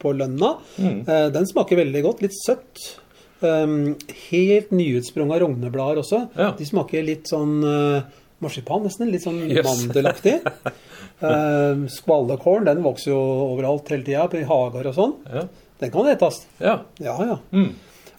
på 0.00 0.12
lønna. 0.16 0.56
Mm. 0.78 1.00
Uh, 1.08 1.28
den 1.34 1.46
smaker 1.46 1.76
veldig 1.84 2.02
godt. 2.06 2.22
Litt 2.22 2.36
søtt. 2.44 2.96
Um, 3.40 3.94
helt 4.30 4.70
nyutsprunga 4.74 5.38
rogneblader 5.38 6.00
også. 6.02 6.24
Ja. 6.34 6.48
De 6.58 6.66
smaker 6.66 7.04
litt 7.06 7.28
sånn 7.30 7.58
uh, 7.62 8.00
marsipan, 8.42 8.82
nesten. 8.86 9.10
Litt 9.14 9.22
sånn 9.22 9.44
Yes. 9.46 9.62
mandelaktig. 9.68 10.40
uh, 11.22 11.84
skvallekorn 11.92 12.66
den 12.66 12.82
vokser 12.82 13.12
jo 13.14 13.20
overalt 13.52 13.88
hele 13.94 14.06
tida, 14.06 14.28
i 14.34 14.46
hager 14.48 14.90
og 14.90 14.96
sånn. 14.98 15.14
Ja. 15.30 15.44
Den 15.78 15.92
kan 15.94 16.08
etes. 16.10 16.40
ja. 16.58 16.80
Ja, 16.98 17.14
ja. 17.22 17.38
Mm. 17.54 17.70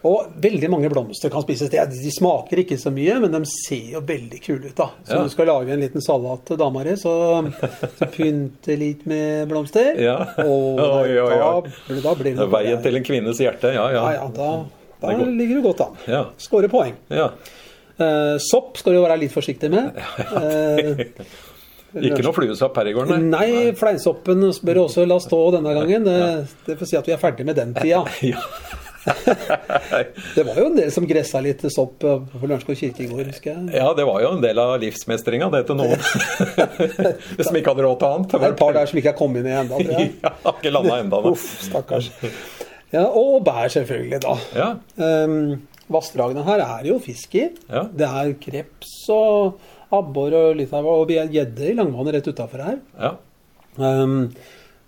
Og 0.08 0.30
veldig 0.40 0.70
mange 0.72 0.88
blomster 0.88 1.28
kan 1.34 1.44
spises. 1.44 1.68
De, 1.74 1.82
de 1.92 2.12
smaker 2.16 2.62
ikke 2.62 2.78
så 2.80 2.88
mye, 2.96 3.18
men 3.20 3.34
de 3.36 3.42
ser 3.52 3.98
jo 3.98 4.00
veldig 4.08 4.40
kule 4.46 4.70
ut. 4.70 4.76
da. 4.78 4.86
Så 5.04 5.12
Ja. 5.12 5.18
når 5.20 5.26
du 5.28 5.34
skal 5.34 5.50
lage 5.52 5.74
en 5.76 5.82
liten 5.84 6.02
salat 6.06 6.46
til 6.48 6.56
dama 6.62 6.86
di, 6.88 6.94
så, 6.96 7.12
så 8.00 8.08
pynte 8.14 8.78
litt 8.80 9.04
med 9.12 9.50
blomster. 9.52 10.00
Ja. 10.00 10.16
Og 10.46 10.80
Oi, 11.04 11.18
oi, 11.20 11.36
oi. 11.44 11.72
Da, 11.92 12.00
da 12.06 12.14
blir 12.16 12.32
det 12.32 12.38
noe 12.40 12.48
Veien 12.56 12.80
til 12.88 12.96
en 12.96 13.04
kvinnes 13.12 13.44
hjerte, 13.44 13.74
ja 13.76 13.90
ja. 13.92 14.06
Ja, 14.08 14.22
ja, 14.22 14.30
da, 14.40 14.52
da 15.02 15.12
er 15.14 15.26
ligger 15.40 15.60
du 15.62 15.68
godt 15.70 15.82
an. 15.88 15.98
Ja. 16.08 16.24
Skårer 16.42 16.72
poeng. 16.72 16.96
ja. 17.14 17.32
Eh, 18.00 18.38
sopp 18.40 18.78
skal 18.80 18.94
du 18.96 19.02
jo 19.02 19.04
være 19.04 19.18
litt 19.26 19.34
forsiktig 19.36 19.72
med. 19.74 19.96
Eh, 21.90 22.06
Ikke 22.06 22.22
noe 22.22 22.36
fluesopp 22.36 22.76
her 22.78 22.86
i 22.86 22.92
går, 22.94 23.08
nei? 23.10 23.16
Nei, 23.32 23.72
fleinsoppen 23.74 24.44
bør 24.62 24.84
også 24.84 25.08
la 25.10 25.16
stå 25.24 25.40
denne 25.56 25.72
gangen. 25.74 26.04
Det, 26.06 26.18
det 26.68 26.76
får 26.78 26.86
si 26.92 26.98
at 27.00 27.08
vi 27.10 27.16
er 27.16 27.18
ferdig 27.18 27.48
med 27.50 27.58
den 27.58 27.74
tida. 27.74 28.04
Ja. 28.30 28.44
Det 30.36 30.44
var 30.46 30.58
jo 30.60 30.66
en 30.70 30.76
del 30.76 30.90
som 30.94 31.06
gressa 31.08 31.40
litt 31.42 31.64
sopp 31.72 31.96
på 32.04 32.42
Lørenskog 32.44 32.76
kirke 32.78 33.06
i 33.06 33.08
går, 33.10 33.24
husker 33.32 33.56
jeg. 33.56 33.70
ja, 33.80 33.88
det 33.98 34.06
var 34.06 34.20
jo 34.22 34.32
en 34.36 34.42
del 34.44 34.60
av 34.62 34.74
livsmestringa, 34.84 35.48
det 35.56 35.64
til 35.70 35.80
noen. 35.80 35.98
Som 37.40 37.58
ikke 37.58 37.72
hadde 37.72 37.86
råd 37.88 37.96
til 38.04 38.10
annet. 38.10 38.36
Det 38.36 38.42
er 38.44 38.52
et 38.54 38.60
par 38.60 38.76
der 38.76 38.92
som 38.92 39.00
ikke 39.02 39.14
er 39.16 39.18
kommet 39.18 39.42
inn 39.48 39.56
ennå. 39.64 39.80
Ja, 39.88 40.34
har 40.44 40.60
ikke 40.60 40.74
landa 40.76 41.00
ennå. 41.02 41.22
Uff, 41.32 41.48
stakkars. 41.66 42.12
Ja, 42.94 43.06
og 43.06 43.44
bær, 43.46 43.68
selvfølgelig, 43.70 44.22
da. 44.26 44.36
Ja. 44.58 44.70
Um, 44.98 45.68
Vassdragene 45.90 46.44
her 46.46 46.62
er 46.66 46.86
jo 46.90 47.00
fisk 47.02 47.36
i. 47.38 47.48
Ja. 47.70 47.88
Det 47.90 48.08
er 48.08 48.36
kreps 48.42 48.94
og 49.14 49.60
abbor 49.94 50.36
og 50.38 50.60
litt 50.60 50.74
av 50.78 50.86
og 50.86 51.10
gjedde 51.10 51.66
i 51.72 51.76
langvannet 51.78 52.20
rett 52.20 52.30
utafor 52.30 52.66
her. 52.66 52.80
ja. 53.00 53.16
Um, 53.80 54.32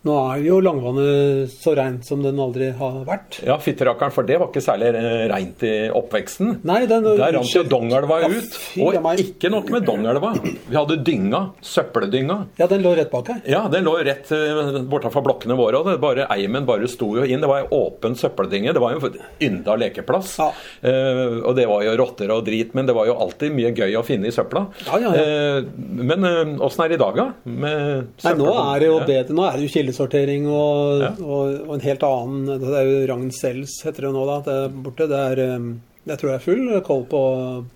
nå 0.07 0.15
er 0.31 0.41
jo 0.47 0.57
langvannet 0.65 1.51
så 1.53 1.75
reint 1.77 2.05
som 2.07 2.23
den 2.25 2.39
aldri 2.41 2.71
har 2.77 3.01
vært. 3.05 3.37
Ja, 3.45 3.59
fytterakkeren, 3.61 4.13
for 4.15 4.25
det 4.25 4.39
var 4.41 4.49
ikke 4.49 4.63
særlig 4.65 4.89
eh, 4.97 5.25
reint 5.29 5.61
i 5.67 5.73
oppveksten. 5.93 6.55
Nei, 6.65 6.79
den 6.89 7.05
Der 7.05 7.35
rant 7.37 7.51
jo. 7.53 7.61
Dongelva 7.69 8.17
ut. 8.25 8.57
Og 8.81 8.97
ikke 9.21 9.51
nok 9.53 9.69
med 9.73 9.85
Dongelva. 9.85 10.33
Vi 10.41 10.77
hadde 10.77 10.97
dynga. 11.05 11.43
Søppeldynga. 11.61 12.37
Ja, 12.57 12.65
den 12.71 12.81
lå 12.85 12.95
rett 12.97 13.11
bak 13.13 13.29
her. 13.29 13.43
Ja, 13.49 13.67
den 13.71 13.85
lå 13.85 13.93
rett 14.01 14.31
eh, 14.33 14.79
bortafor 14.89 15.25
blokkene 15.27 15.57
våre. 15.59 15.81
og 15.83 15.91
det 15.91 15.99
bare 16.01 16.25
Eimen 16.33 16.65
bare 16.65 16.89
sto 16.89 17.11
jo 17.19 17.27
inn. 17.27 17.43
Det 17.43 17.51
var 17.51 17.61
ei 17.61 17.69
åpen 17.77 18.17
søppeldynge. 18.17 18.73
Det 18.73 18.81
var 18.81 18.95
jo 18.95 19.05
en 19.05 19.19
ynda 19.47 19.77
lekeplass. 19.83 20.33
Ja. 20.41 20.49
Eh, 20.81 21.37
og 21.45 21.53
det 21.59 21.67
var 21.69 21.85
jo 21.85 21.93
rotter 22.01 22.33
og 22.33 22.45
drit, 22.49 22.73
men 22.77 22.89
det 22.89 22.97
var 22.97 23.09
jo 23.09 23.19
alltid 23.21 23.53
mye 23.53 23.73
gøy 23.77 23.99
å 23.99 24.05
finne 24.07 24.31
i 24.31 24.35
søpla. 24.35 24.65
Ja, 24.87 24.97
ja, 25.05 25.13
ja. 25.13 25.29
Eh, 25.61 25.69
men 26.01 26.25
eh, 26.25 26.57
er 26.81 26.89
det 26.89 26.97
i 26.97 27.01
dag, 27.05 27.21
da? 27.21 27.29
Med 27.45 28.25
Nei, 28.25 28.35
nå 28.39 28.51
er 28.57 28.81
det 28.81 28.89
jo 28.89 28.99
bedre. 29.05 29.37
Nå 29.37 29.45
er 29.45 29.59
det 29.59 29.67
jo 29.69 29.73
kildesortering 29.91 30.47
og, 30.47 31.01
Ja. 31.01 31.11
og, 31.19 31.67
og 31.67 31.73
en 31.75 31.81
helt 31.85 32.03
annen 32.03 32.59
Det 32.61 32.73
er 32.73 32.87
jo 32.87 33.07
Ragn 33.13 33.31
Sells, 33.31 33.81
heter 33.85 34.07
det 34.07 34.13
nå, 34.15 34.25
da. 34.25 34.39
Det 34.45 34.57
er 34.65 34.75
borte. 34.83 35.07
Det 35.07 35.21
er 35.31 35.55
um, 35.57 35.81
jeg 36.09 36.17
tror 36.17 36.31
det 36.31 36.35
er 36.39 36.43
full 36.45 36.81
koll 36.87 37.03
på, 37.11 37.19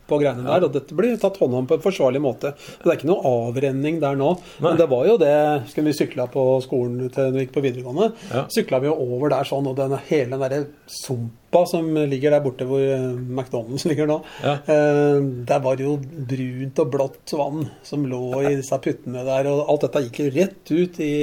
på 0.10 0.18
greiene 0.22 0.46
der, 0.48 0.64
og 0.66 0.74
dette 0.74 0.96
blir 0.98 1.14
tatt 1.22 1.38
hånd 1.38 1.54
om 1.60 1.68
på 1.70 1.76
en 1.78 1.84
forsvarlig 1.84 2.22
måte. 2.24 2.54
Det 2.82 2.90
er 2.90 2.98
ikke 2.98 3.10
noe 3.12 3.22
avrenning 3.50 4.00
der 4.02 4.18
nå. 4.18 4.32
Men 4.66 4.80
det 4.80 4.88
var 4.90 5.06
jo 5.06 5.18
det 5.22 5.34
Skulle 5.70 5.92
vi 5.92 5.98
sykla 6.00 6.26
på 6.34 6.44
skolen 6.66 7.10
til 7.14 7.28
når 7.30 7.36
vi 7.38 7.44
gikk 7.46 7.54
på 7.60 7.64
videregående, 7.68 8.08
Ja. 8.34 8.46
sykla 8.50 8.80
vi 8.82 8.90
jo 8.90 8.96
over 8.98 9.30
der 9.36 9.46
sånn, 9.46 9.68
og 9.70 9.76
den, 9.78 9.94
hele 10.10 10.34
den 10.34 10.42
derre 10.42 10.64
sumpa 10.90 11.62
som 11.70 11.88
ligger 12.10 12.34
der 12.36 12.42
borte 12.44 12.66
hvor 12.68 12.82
eh, 12.82 13.06
McDonald's 13.16 13.86
ligger 13.92 14.10
nå, 14.10 14.18
Ja. 14.44 14.56
eh, 14.74 15.22
der 15.48 15.62
var 15.64 15.78
det 15.80 15.86
jo 15.86 15.94
brunt 16.02 16.82
og 16.84 16.92
blått 16.98 17.36
vann 17.38 17.70
som 17.86 18.04
lå 18.10 18.24
i 18.42 18.56
disse 18.58 18.82
puttene 18.84 19.22
der, 19.28 19.48
og 19.54 19.70
alt 19.72 19.86
dette 19.86 20.02
gikk 20.08 20.20
jo 20.26 20.34
rett 20.36 20.74
ut 20.74 21.00
i, 21.06 21.14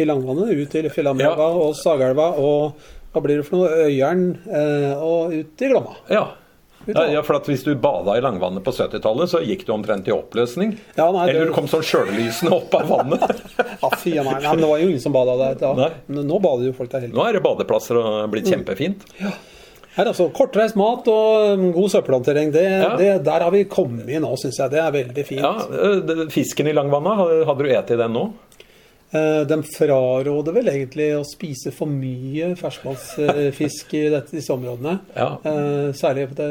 i 0.00 0.08
langvannet, 0.08 0.50
ut 0.56 0.72
til 0.72 0.88
Fillamjelva 0.90 1.50
Ja. 1.52 1.62
og 1.68 1.76
Sagelva 1.78 2.30
og 2.40 2.72
hva 3.12 3.22
blir 3.24 3.40
det 3.40 3.46
for 3.48 3.60
noe? 3.60 3.88
Øyeren 3.88 4.22
eh, 4.48 4.92
og 4.96 5.34
ut 5.36 5.64
i 5.64 5.68
Glomma. 5.72 5.98
Ja. 6.12 6.28
Ja, 6.86 7.04
ja, 7.06 7.20
for 7.22 7.38
at 7.38 7.46
Hvis 7.46 7.62
du 7.62 7.76
bada 7.78 8.16
i 8.18 8.22
langvannet 8.24 8.64
på 8.66 8.72
70-tallet, 8.74 9.30
så 9.30 9.38
gikk 9.46 9.60
du 9.68 9.72
omtrent 9.74 10.08
i 10.10 10.14
oppløsning. 10.14 10.72
Ja, 10.96 11.12
nei, 11.14 11.28
Eller 11.30 11.50
du 11.50 11.54
kom 11.54 11.68
sånn 11.70 11.84
sjøllysende 11.86 12.56
opp 12.56 12.74
av 12.74 12.88
vannet. 12.90 13.42
Ja, 13.82 13.88
fy 13.98 14.12
meg. 14.14 14.42
Nei, 14.42 14.50
men 14.50 14.62
det 14.62 14.68
var 14.70 14.78
jo 14.82 14.90
ingen 14.90 15.02
som 15.02 15.14
bada 15.14 15.34
der 15.38 15.56
da. 15.58 15.72
Nei. 15.78 15.88
Men 16.10 16.26
nå 16.30 16.38
bader 16.42 16.68
jo 16.68 16.74
folk 16.76 16.90
der 16.90 17.04
hele 17.04 17.10
tiden. 17.12 17.18
Nå 17.18 17.26
er 17.28 17.38
det 17.38 17.42
badeplasser 17.44 17.98
og 17.98 18.28
blitt 18.30 18.50
kjempefint. 18.50 19.06
Her 19.92 20.08
altså, 20.08 20.28
Kortreist 20.32 20.78
mat 20.78 21.08
og 21.10 21.64
god 21.74 21.90
søppelhåndtering, 21.92 22.52
det, 22.54 22.62
Ja. 22.64 22.92
det, 22.96 23.10
der 23.26 23.44
har 23.44 23.50
vi 23.52 23.64
kommet 23.68 24.06
nå, 24.22 24.30
syns 24.40 24.58
jeg. 24.62 24.72
Det 24.72 24.80
er 24.80 24.94
veldig 24.94 25.24
fint. 25.28 25.42
Ja, 25.42 25.52
eh, 25.90 26.22
Fisken 26.32 26.70
i 26.70 26.76
langvannet, 26.78 27.44
hadde 27.48 27.66
du 27.66 27.68
spist 27.74 27.92
den 28.00 28.16
nå? 28.16 28.24
Eh, 29.12 29.42
De 29.44 29.58
fraråder 29.68 30.54
vel 30.56 30.68
egentlig 30.72 31.10
å 31.18 31.24
spise 31.28 31.72
for 31.74 31.90
mye 31.90 32.54
ferskvannsfisk 32.56 33.92
i 33.98 34.02
dette, 34.14 34.32
disse 34.32 34.52
områdene. 34.54 34.94
Ja. 35.16 35.26
Eh, 35.44 35.90
Særlig 35.98 36.30
det 36.38 36.48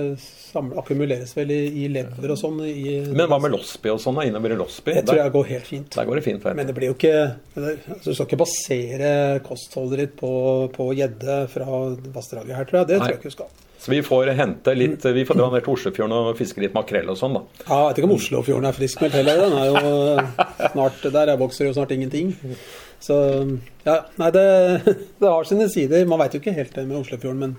akkumuleres 0.78 1.34
vel 1.38 1.52
i, 1.56 1.88
lever 1.90 2.34
og 2.36 2.38
sånn. 2.38 2.60
Men 2.62 3.28
hva 3.32 3.40
med 3.42 3.54
Losby 3.56 3.90
og 3.94 4.02
sånn? 4.04 4.20
Innover 4.28 4.54
i 4.54 4.60
Losby? 4.60 4.94
Det 5.00 5.06
tror 5.10 5.22
jeg 5.24 5.34
går 5.38 5.50
helt 5.56 5.68
fint. 5.72 5.90
der 5.96 6.06
går 6.06 6.20
det 6.22 6.26
fint. 6.28 6.46
Men 6.56 6.68
det 6.70 6.76
blir 6.78 6.92
jo 6.92 6.98
ikke 7.00 7.16
altså, 7.56 8.06
Du 8.12 8.14
skal 8.14 8.28
ikke 8.30 8.42
basere 8.44 9.12
kostholdet 9.48 10.04
ditt 10.06 10.16
på 10.20 10.32
på 10.76 10.92
gjedde 10.96 11.42
fra 11.52 11.66
vassdraget 12.14 12.56
her, 12.56 12.66
tror 12.70 12.82
jeg. 12.84 12.88
Det 12.92 13.00
Nei. 13.00 13.08
tror 13.08 13.16
jeg 13.16 13.20
ikke 13.22 13.32
du 13.34 13.38
skal. 13.40 13.52
Så 13.82 13.90
vi 13.92 14.04
får 14.06 14.30
hente 14.38 14.74
litt 14.78 15.06
Vi 15.10 15.24
får 15.26 15.40
dra 15.40 15.48
ned 15.50 15.64
til 15.66 15.74
Oslofjorden 15.74 16.14
og 16.14 16.38
fiske 16.38 16.62
litt 16.62 16.76
makrell 16.78 17.10
og 17.10 17.18
sånn, 17.18 17.40
da. 17.40 17.42
Ja, 17.66 17.80
jeg 17.80 17.88
vet 17.88 18.02
ikke 18.02 18.10
om 18.12 18.16
Oslofjorden 18.20 18.70
er 18.70 18.78
friskmeldt 18.78 19.18
heller. 19.18 19.42
Den 19.42 19.58
er 19.58 19.72
jo 19.72 20.68
snart 20.76 21.08
Der 21.16 21.34
vokser 21.42 21.66
jo 21.66 21.74
snart 21.74 21.94
ingenting. 21.96 22.36
Så 23.02 23.18
ja, 23.88 23.96
nei, 24.22 24.30
det, 24.36 24.46
det 25.22 25.32
har 25.32 25.50
sine 25.50 25.66
sider. 25.74 26.06
Man 26.06 26.22
veit 26.22 26.38
jo 26.38 26.44
ikke 26.44 26.54
helt 26.54 26.76
det 26.78 26.86
med 26.86 27.00
Oslofjorden, 27.00 27.42
men 27.42 27.58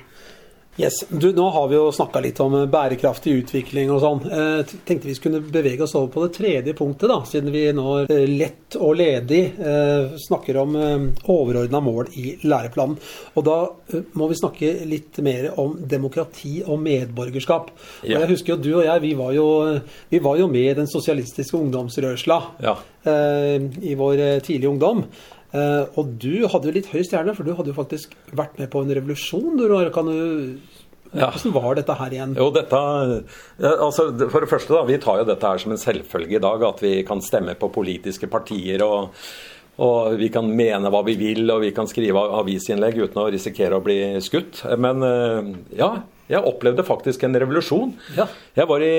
Yes, 0.76 0.92
du, 1.08 1.32
Nå 1.36 1.50
har 1.50 1.66
vi 1.68 1.76
jo 1.76 1.90
snakka 1.92 2.20
litt 2.24 2.38
om 2.40 2.54
bærekraftig 2.72 3.34
utvikling 3.42 3.90
og 3.92 3.98
sånn. 4.00 4.20
Eh, 4.32 4.70
tenkte 4.88 5.10
vi 5.10 5.16
skulle 5.18 5.42
bevege 5.44 5.84
oss 5.84 5.92
over 5.98 6.08
på 6.14 6.22
det 6.24 6.30
tredje 6.38 6.72
punktet, 6.78 7.10
da, 7.12 7.18
siden 7.28 7.52
vi 7.52 7.66
nå 7.76 7.98
eh, 8.06 8.22
lett 8.30 8.78
og 8.80 8.94
ledig 8.96 9.42
eh, 9.60 10.14
snakker 10.24 10.56
om 10.62 10.78
eh, 10.80 11.04
overordna 11.28 11.82
mål 11.84 12.08
i 12.16 12.32
læreplanen. 12.48 12.96
Og 13.36 13.44
da 13.44 13.58
eh, 13.92 14.06
må 14.16 14.30
vi 14.32 14.38
snakke 14.40 14.70
litt 14.88 15.20
mer 15.26 15.50
om 15.60 15.76
demokrati 15.92 16.62
og 16.64 16.80
medborgerskap. 16.86 17.68
Ja. 18.08 18.16
Og 18.16 18.24
jeg 18.24 18.32
husker 18.32 18.54
jo 18.54 18.62
du 18.64 18.70
og 18.78 18.86
jeg, 18.88 19.04
vi 19.04 19.12
var 19.20 19.36
jo, 19.36 19.46
vi 20.08 20.22
var 20.24 20.40
jo 20.40 20.48
med 20.56 20.70
i 20.70 20.78
den 20.80 20.88
sosialistiske 20.88 21.60
ungdomsrørsla 21.60 22.40
Ja. 22.64 22.78
eh, 23.04 23.68
i 23.92 23.92
vår 24.00 24.24
eh, 24.24 24.40
tidlige 24.40 24.72
ungdom. 24.72 25.04
Eh, 25.52 25.84
og 26.00 26.14
du 26.20 26.46
hadde 26.48 26.70
jo 26.70 26.76
litt 26.78 26.90
høy 26.92 27.02
stjerne, 27.04 27.34
for 27.36 27.44
du 27.44 27.52
hadde 27.56 27.72
jo 27.72 27.76
faktisk 27.76 28.16
vært 28.32 28.56
med 28.60 28.70
på 28.72 28.82
en 28.82 28.94
revolusjon. 28.98 29.58
Du, 29.60 29.66
kan 29.94 30.08
du 30.08 30.58
Hvordan 31.12 31.52
var 31.52 31.76
dette 31.76 31.94
her 31.98 32.14
igjen? 32.16 32.36
Jo, 32.40 32.48
dette, 32.54 32.78
altså, 33.60 34.06
For 34.32 34.44
det 34.44 34.48
første, 34.48 34.72
da, 34.72 34.84
vi 34.88 35.00
tar 35.02 35.20
jo 35.20 35.26
dette 35.28 35.50
her 35.50 35.60
som 35.60 35.74
en 35.74 35.80
selvfølge 35.80 36.38
i 36.38 36.42
dag. 36.42 36.64
At 36.70 36.80
vi 36.84 36.94
kan 37.04 37.20
stemme 37.24 37.56
på 37.58 37.72
politiske 37.74 38.30
partier. 38.32 38.84
og 38.86 39.10
og 39.82 40.18
vi 40.20 40.28
kan 40.28 40.44
mene 40.52 40.90
hva 40.92 41.00
vi 41.06 41.14
vil, 41.16 41.46
og 41.48 41.62
vi 41.62 41.70
kan 41.72 41.88
skrive 41.88 42.20
avisinnlegg 42.40 42.98
uten 43.06 43.22
å 43.22 43.30
risikere 43.32 43.78
å 43.78 43.84
bli 43.84 44.20
skutt. 44.20 44.60
Men 44.76 45.00
eh, 45.06 45.48
ja, 45.78 45.94
jeg 46.32 46.48
opplevde 46.48 46.84
faktisk 46.86 47.26
en 47.26 47.36
revolusjon. 47.36 47.92
Ja. 48.16 48.26
Jeg 48.56 48.68
var 48.70 48.84
i 48.84 48.92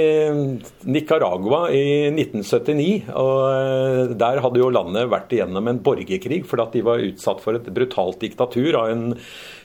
Nicaragua 0.86 1.64
i 1.74 2.12
1979. 2.12 3.10
og 3.10 3.40
eh, 3.50 4.14
Der 4.22 4.42
hadde 4.44 4.62
jo 4.62 4.70
landet 4.74 5.10
vært 5.12 5.34
igjennom 5.34 5.72
en 5.72 5.82
borgerkrig 5.84 6.44
fordi 6.50 6.68
at 6.68 6.78
de 6.78 6.86
var 6.86 7.04
utsatt 7.08 7.42
for 7.44 7.58
et 7.58 7.70
brutalt 7.74 8.22
diktatur 8.22 8.78
av 8.78 8.92
en 8.94 9.06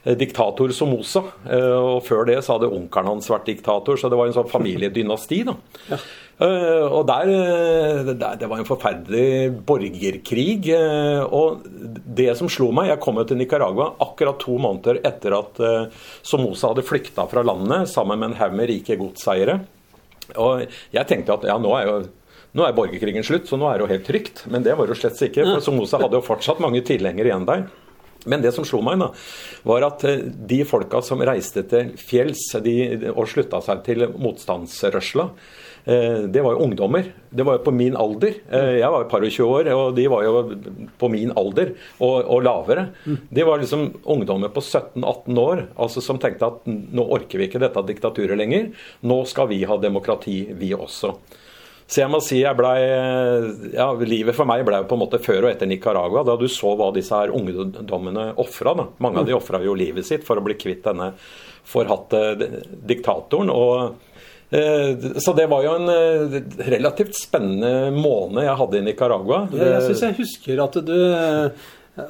diktator 0.05 0.73
Somoza. 0.77 1.25
Og 1.49 2.01
før 2.07 2.27
det 2.29 2.39
så 2.45 2.57
hadde 2.57 2.71
onkelen 2.71 3.13
hans 3.15 3.29
vært 3.31 3.49
diktator, 3.51 3.99
så 3.99 4.11
det 4.11 4.19
var 4.21 4.31
en 4.31 4.37
sånn 4.37 4.51
familiedynasti. 4.51 5.45
da. 5.49 5.57
Ja. 5.91 6.01
Eh, 6.39 6.85
og 6.87 7.03
der, 7.09 7.27
eh, 7.35 8.15
der, 8.15 8.37
Det 8.39 8.49
var 8.49 8.59
en 8.59 8.65
forferdelig 8.65 9.51
borgerkrig. 9.67 10.69
Eh, 10.71 11.23
og 11.25 11.65
det 11.67 12.37
som 12.37 12.49
slo 12.49 12.71
meg 12.71 12.89
Jeg 12.89 13.01
kom 13.01 13.17
jo 13.17 13.25
til 13.25 13.37
Nicaragua 13.37 13.97
akkurat 13.99 14.39
to 14.39 14.57
måneder 14.59 15.01
etter 15.05 15.35
at 15.35 15.91
Somoza 16.23 16.69
hadde 16.69 16.87
flykta 16.87 17.29
fra 17.29 17.43
landet 17.43 17.89
sammen 17.89 18.19
med 18.19 18.31
en 18.31 18.37
haug 18.37 18.55
med 18.55 18.69
rike 18.69 18.97
godseiere. 18.97 19.61
Og 20.37 20.69
jeg 20.93 21.07
tenkte 21.07 21.33
at 21.33 21.45
ja, 21.45 21.59
nå 21.59 21.75
er 21.75 21.87
jo 21.87 22.09
nå 22.55 22.65
er 22.65 22.73
borgerkrigen 22.73 23.23
slutt, 23.23 23.47
så 23.47 23.59
nå 23.59 23.69
er 23.69 23.77
det 23.77 23.85
jo 23.85 23.93
helt 23.93 24.07
trygt. 24.07 24.47
Men 24.49 24.63
det 24.63 24.75
var 24.77 24.87
jo 24.87 24.95
slett 24.95 25.21
ikke. 25.21 25.45
For 25.45 25.61
Somoza 25.61 25.99
hadde 25.99 26.17
jo 26.17 26.25
fortsatt 26.25 26.61
mange 26.61 26.81
tilhengere 26.81 27.29
igjen 27.29 27.47
der. 27.47 27.67
Men 28.27 28.43
det 28.43 28.51
som 28.57 28.67
slo 28.67 28.81
meg, 28.85 28.99
da, 28.99 29.13
var 29.69 29.87
at 29.87 30.03
de 30.51 30.59
folka 30.67 31.01
som 31.07 31.23
reiste 31.23 31.63
til 31.71 31.95
fjells 32.01 32.49
de, 32.65 32.77
og 33.15 33.29
slutta 33.31 33.63
seg 33.65 33.85
til 33.87 34.09
motstandsrørsla, 34.19 35.29
Eh, 35.89 36.23
det 36.29 36.43
var 36.45 36.53
jo 36.53 36.67
ungdommer. 36.67 37.07
Det 37.31 37.45
var 37.47 37.57
jo 37.57 37.65
på 37.65 37.73
min 37.73 37.97
alder. 37.97 38.35
Eh, 38.53 38.75
jeg 38.83 38.91
var 38.93 39.05
jo 39.05 39.09
par 39.09 39.25
og 39.25 39.33
20 39.33 39.55
år, 39.57 39.71
og 39.73 39.97
de 39.97 40.05
var 40.13 40.27
jo 40.27 40.43
på 41.01 41.09
min 41.09 41.33
alder 41.33 41.73
og, 41.97 42.17
og 42.29 42.43
lavere. 42.45 42.89
De 43.33 43.47
var 43.49 43.63
liksom 43.63 43.87
ungdommer 44.05 44.53
på 44.53 44.61
17-18 44.61 45.41
år 45.41 45.65
altså 45.81 46.05
som 46.05 46.21
tenkte 46.21 46.51
at 46.51 46.69
nå 46.69 47.07
orker 47.17 47.41
vi 47.41 47.49
ikke 47.49 47.63
dette 47.63 47.87
diktaturet 47.89 48.37
lenger. 48.37 48.69
Nå 49.09 49.23
skal 49.31 49.49
vi 49.49 49.63
ha 49.65 49.81
demokrati, 49.81 50.43
vi 50.61 50.75
også. 50.77 51.15
Så 51.88 52.03
jeg 52.03 52.12
må 52.12 52.18
si 52.20 52.42
jeg 52.42 52.57
ble, 52.59 52.72
ja, 53.72 53.87
Livet 54.05 54.37
for 54.37 54.48
meg 54.48 54.61
ble 54.68 54.83
på 54.85 54.96
en 54.96 55.01
måte 55.01 55.20
før 55.24 55.46
og 55.46 55.53
etter 55.55 55.70
Nicaragua, 55.70 56.20
da 56.27 56.35
du 56.37 56.44
så 56.53 56.74
hva 56.77 56.90
disse 56.92 57.16
her 57.16 57.33
ungdommene 57.33 58.35
ofra. 58.44 58.74
Mange 59.01 59.22
av 59.22 59.29
de 59.29 59.37
ofra 59.37 59.62
jo 59.64 59.77
livet 59.79 60.05
sitt 60.05 60.27
for 60.29 60.37
å 60.37 60.44
bli 60.44 60.59
kvitt 60.61 60.85
denne 60.85 61.14
forhatte 61.68 62.20
diktatoren. 62.88 63.48
og 63.48 63.96
Eh, 64.51 65.20
så 65.20 65.33
det 65.37 65.44
var 65.46 65.64
jo 65.64 65.74
en 65.77 65.90
eh, 65.92 66.37
relativt 66.72 67.18
spennende 67.18 67.90
måned 67.92 68.46
jeg 68.46 68.57
hadde 68.61 68.79
i 68.79 68.85
Nicaragua. 68.87 69.42
Jeg 69.53 69.83
syns 69.85 70.05
jeg 70.07 70.16
husker 70.22 70.62
at 70.64 70.79
du 70.87 70.94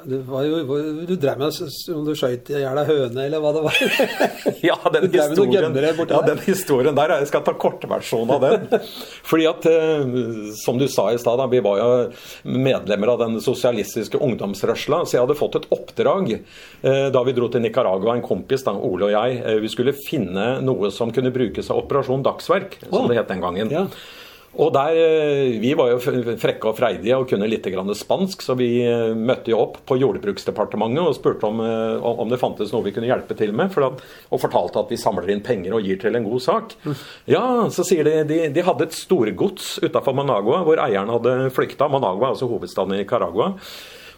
du, 0.05 0.16
jo, 0.44 0.79
du 1.09 1.14
drev 1.16 1.38
med 1.40 1.61
om 1.94 2.05
du 2.07 2.12
skøyt 2.16 2.51
i 2.53 2.61
hjel 2.61 2.81
ei 2.81 2.85
høne, 2.88 3.24
eller 3.24 3.40
hva 3.40 3.53
det 3.57 3.62
var? 3.64 3.79
ja, 4.68 4.77
den 4.94 5.07
historien, 5.12 5.79
ja, 5.79 6.20
den 6.27 6.42
historien 6.44 6.98
der, 6.98 7.14
jeg 7.22 7.31
skal 7.31 7.44
ta 7.46 7.55
kortversjonen 7.57 8.35
av 8.37 8.44
den. 8.44 8.85
Fordi 9.29 9.48
at, 9.48 9.68
eh, 9.70 10.12
som 10.61 10.81
du 10.81 10.87
sa 10.92 11.09
i 11.12 11.20
stad, 11.20 11.42
vi 11.53 11.62
var 11.64 11.81
jo 11.81 11.88
medlemmer 12.44 13.14
av 13.14 13.22
den 13.24 13.40
sosialistiske 13.44 14.20
ungdomsrørsla. 14.29 15.05
Så 15.07 15.16
jeg 15.16 15.24
hadde 15.24 15.38
fått 15.38 15.61
et 15.62 15.70
oppdrag 15.74 16.35
eh, 16.37 17.09
da 17.14 17.24
vi 17.24 17.37
dro 17.37 17.48
til 17.53 17.64
Nicaragua, 17.64 18.16
en 18.18 18.24
kompis, 18.27 18.66
da, 18.66 18.77
Ole 18.77 19.09
og 19.09 19.14
jeg. 19.16 19.42
Eh, 19.42 19.61
vi 19.64 19.72
skulle 19.72 19.96
finne 19.96 20.51
noe 20.64 20.92
som 20.94 21.14
kunne 21.14 21.33
brukes 21.35 21.72
av 21.72 21.85
Operasjon 21.85 22.27
Dagsverk, 22.27 22.81
som 22.88 23.09
det 23.09 23.20
het 23.22 23.33
den 23.33 23.44
gangen. 23.44 23.72
Ja. 23.72 23.88
Og 24.59 24.73
der, 24.75 24.97
eh, 24.99 25.61
Vi 25.61 25.73
var 25.75 25.92
jo 25.92 25.99
frekke 26.01 26.66
og 26.66 26.77
freidige 26.79 27.16
og 27.16 27.29
kunne 27.29 27.49
litt 27.49 27.62
spansk, 27.62 28.42
så 28.42 28.57
vi 28.57 28.83
eh, 28.83 29.14
møtte 29.14 29.51
jo 29.51 29.61
opp 29.61 29.79
på 29.87 29.99
Jordbruksdepartementet 29.99 31.07
og 31.07 31.14
spurte 31.14 31.47
om, 31.47 31.61
eh, 31.61 32.03
om 32.03 32.29
det 32.29 32.40
fantes 32.40 32.73
noe 32.73 32.83
vi 32.83 32.92
kunne 32.92 33.07
hjelpe 33.07 33.37
til 33.37 33.53
med. 33.53 33.71
At, 33.79 34.03
og 34.31 34.40
fortalte 34.40 34.81
at 34.81 34.90
vi 34.90 34.97
samler 34.97 35.31
inn 35.31 35.42
penger 35.42 35.75
og 35.75 35.83
gir 35.83 36.01
til 36.01 36.16
en 36.16 36.27
god 36.27 36.42
sak. 36.42 36.75
Ja, 37.27 37.68
så 37.71 37.87
sier 37.87 38.05
de 38.05 38.25
de, 38.27 38.49
de 38.51 38.62
hadde 38.66 38.88
et 38.88 38.97
storgods 38.97 39.79
utafor 39.79 40.14
Managua, 40.14 40.64
hvor 40.66 40.83
eieren 40.83 41.12
hadde 41.12 41.53
flykta. 41.55 41.88
Managua, 41.88 42.33
altså 42.33 42.51
hovedstaden 42.51 42.97
i 42.97 43.05
Nicaragua. 43.05 43.55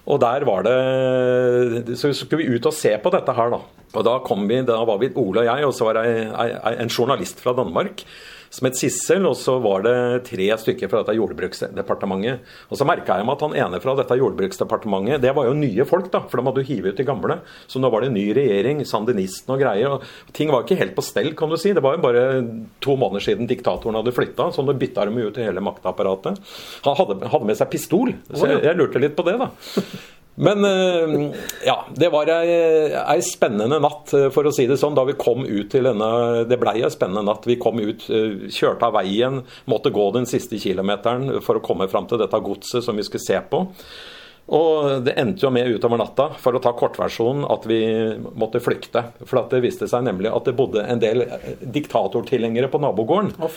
Og 0.08 0.18
der 0.18 0.46
var 0.48 0.64
det 0.64 1.98
Så 2.00 2.14
skulle 2.16 2.40
vi 2.40 2.56
ut 2.56 2.66
og 2.66 2.72
se 2.72 2.96
på 2.96 3.12
dette 3.12 3.32
her, 3.36 3.52
da. 3.52 3.60
Og 3.92 4.04
da 4.06 4.18
kom 4.24 4.48
vi, 4.48 4.62
da 4.64 4.80
var 4.88 4.98
vi 5.02 5.12
Ole 5.20 5.44
og 5.44 5.48
jeg, 5.50 5.66
og 5.66 5.74
så 5.74 5.84
var 5.84 6.00
det 6.00 6.30
en 6.80 6.88
journalist 6.88 7.42
fra 7.42 7.52
Danmark 7.52 8.06
som 8.50 8.66
het 8.66 8.78
Sissel, 8.78 9.26
og 9.28 9.36
så 9.38 9.54
var 9.62 9.84
det 9.86 9.96
tre 10.26 10.48
stykker 10.58 10.90
fra 10.90 11.04
dette 11.04 11.14
jordbruksdepartementet. 11.14 12.46
Og 12.68 12.80
så 12.80 12.86
merka 12.88 13.16
jeg 13.18 13.26
meg 13.28 13.36
at 13.36 13.44
han 13.46 13.56
ene 13.62 13.80
fra 13.82 13.94
dette 13.98 14.18
jordbruksdepartementet, 14.18 15.22
det 15.22 15.34
var 15.36 15.46
jo 15.46 15.54
nye 15.58 15.86
folk, 15.88 16.10
da, 16.10 16.24
for 16.26 16.40
de 16.40 16.50
hadde 16.50 16.64
jo 16.64 16.70
hivet 16.72 16.94
ut 16.94 17.00
de 17.00 17.06
gamle. 17.06 17.38
Så 17.70 17.82
nå 17.82 17.90
var 17.94 18.02
det 18.04 18.12
ny 18.14 18.26
regjering, 18.36 18.82
sandinisten 18.88 19.54
og 19.54 19.62
greier. 19.62 19.96
og 19.96 20.34
Ting 20.36 20.50
var 20.50 20.66
ikke 20.66 20.80
helt 20.82 20.96
på 20.98 21.06
stell, 21.06 21.32
kan 21.38 21.52
du 21.52 21.58
si. 21.60 21.74
Det 21.76 21.84
var 21.84 21.96
jo 21.96 22.04
bare 22.04 22.24
to 22.82 22.98
måneder 22.98 23.28
siden 23.30 23.50
diktatoren 23.50 24.00
hadde 24.00 24.14
flytta, 24.16 24.50
så 24.54 24.66
nå 24.66 24.74
bytta 24.80 25.06
de 25.06 25.28
ut 25.30 25.42
hele 25.42 25.64
maktapparatet. 25.64 26.42
Han 26.86 26.98
hadde, 26.98 27.20
hadde, 27.30 27.46
med 27.46 27.58
seg 27.58 27.70
pistol, 27.70 28.16
så 28.34 28.50
jeg, 28.50 28.64
jeg 28.66 28.78
lurte 28.78 29.02
litt 29.02 29.14
på 29.18 29.26
det, 29.30 29.38
da. 29.40 29.52
Men 30.34 30.64
eh, 30.64 31.32
ja, 31.66 31.86
det 31.96 32.08
var 32.12 32.30
ei, 32.32 32.52
ei, 32.96 33.18
spennende 33.26 33.80
natt, 33.82 34.12
eh, 34.16 34.28
for 34.32 34.46
å 34.46 34.52
si 34.54 34.64
det 34.70 34.78
sånn, 34.80 34.94
da 34.96 35.04
vi 35.08 35.16
kom 35.20 35.42
ut 35.44 35.68
til 35.72 35.88
denne 35.90 36.10
Det 36.48 36.58
blei 36.60 36.78
ei 36.80 36.92
spennende 36.92 37.26
natt. 37.26 37.48
Vi 37.48 37.58
kom 37.60 37.80
ut, 37.82 38.06
eh, 38.08 38.46
kjørte 38.48 38.88
av 38.88 38.96
veien, 38.96 39.42
måtte 39.70 39.92
gå 39.92 40.06
den 40.16 40.28
siste 40.30 40.60
kilometeren 40.62 41.42
for 41.44 41.58
å 41.58 41.64
komme 41.64 41.90
fram 41.90 42.08
til 42.08 42.22
dette 42.22 42.40
godset 42.46 42.86
som 42.86 42.96
vi 42.96 43.04
skulle 43.06 43.26
se 43.26 43.42
på. 43.50 43.66
Og 44.50 45.04
det 45.06 45.14
endte 45.20 45.44
jo 45.44 45.50
med 45.54 45.68
utover 45.70 46.00
natta, 46.00 46.26
for 46.42 46.56
å 46.56 46.60
ta 46.62 46.72
kortversjonen, 46.74 47.44
at 47.46 47.66
vi 47.70 47.80
måtte 48.34 48.62
flykte. 48.62 49.04
For 49.22 49.46
det 49.50 49.60
viste 49.62 49.86
seg 49.90 50.02
nemlig 50.06 50.30
at 50.32 50.48
det 50.48 50.56
bodde 50.58 50.82
en 50.82 51.02
del 51.02 51.22
diktatortilhengere 51.60 52.70
på 52.72 52.80
nabogården. 52.82 53.36
Å, 53.38 53.50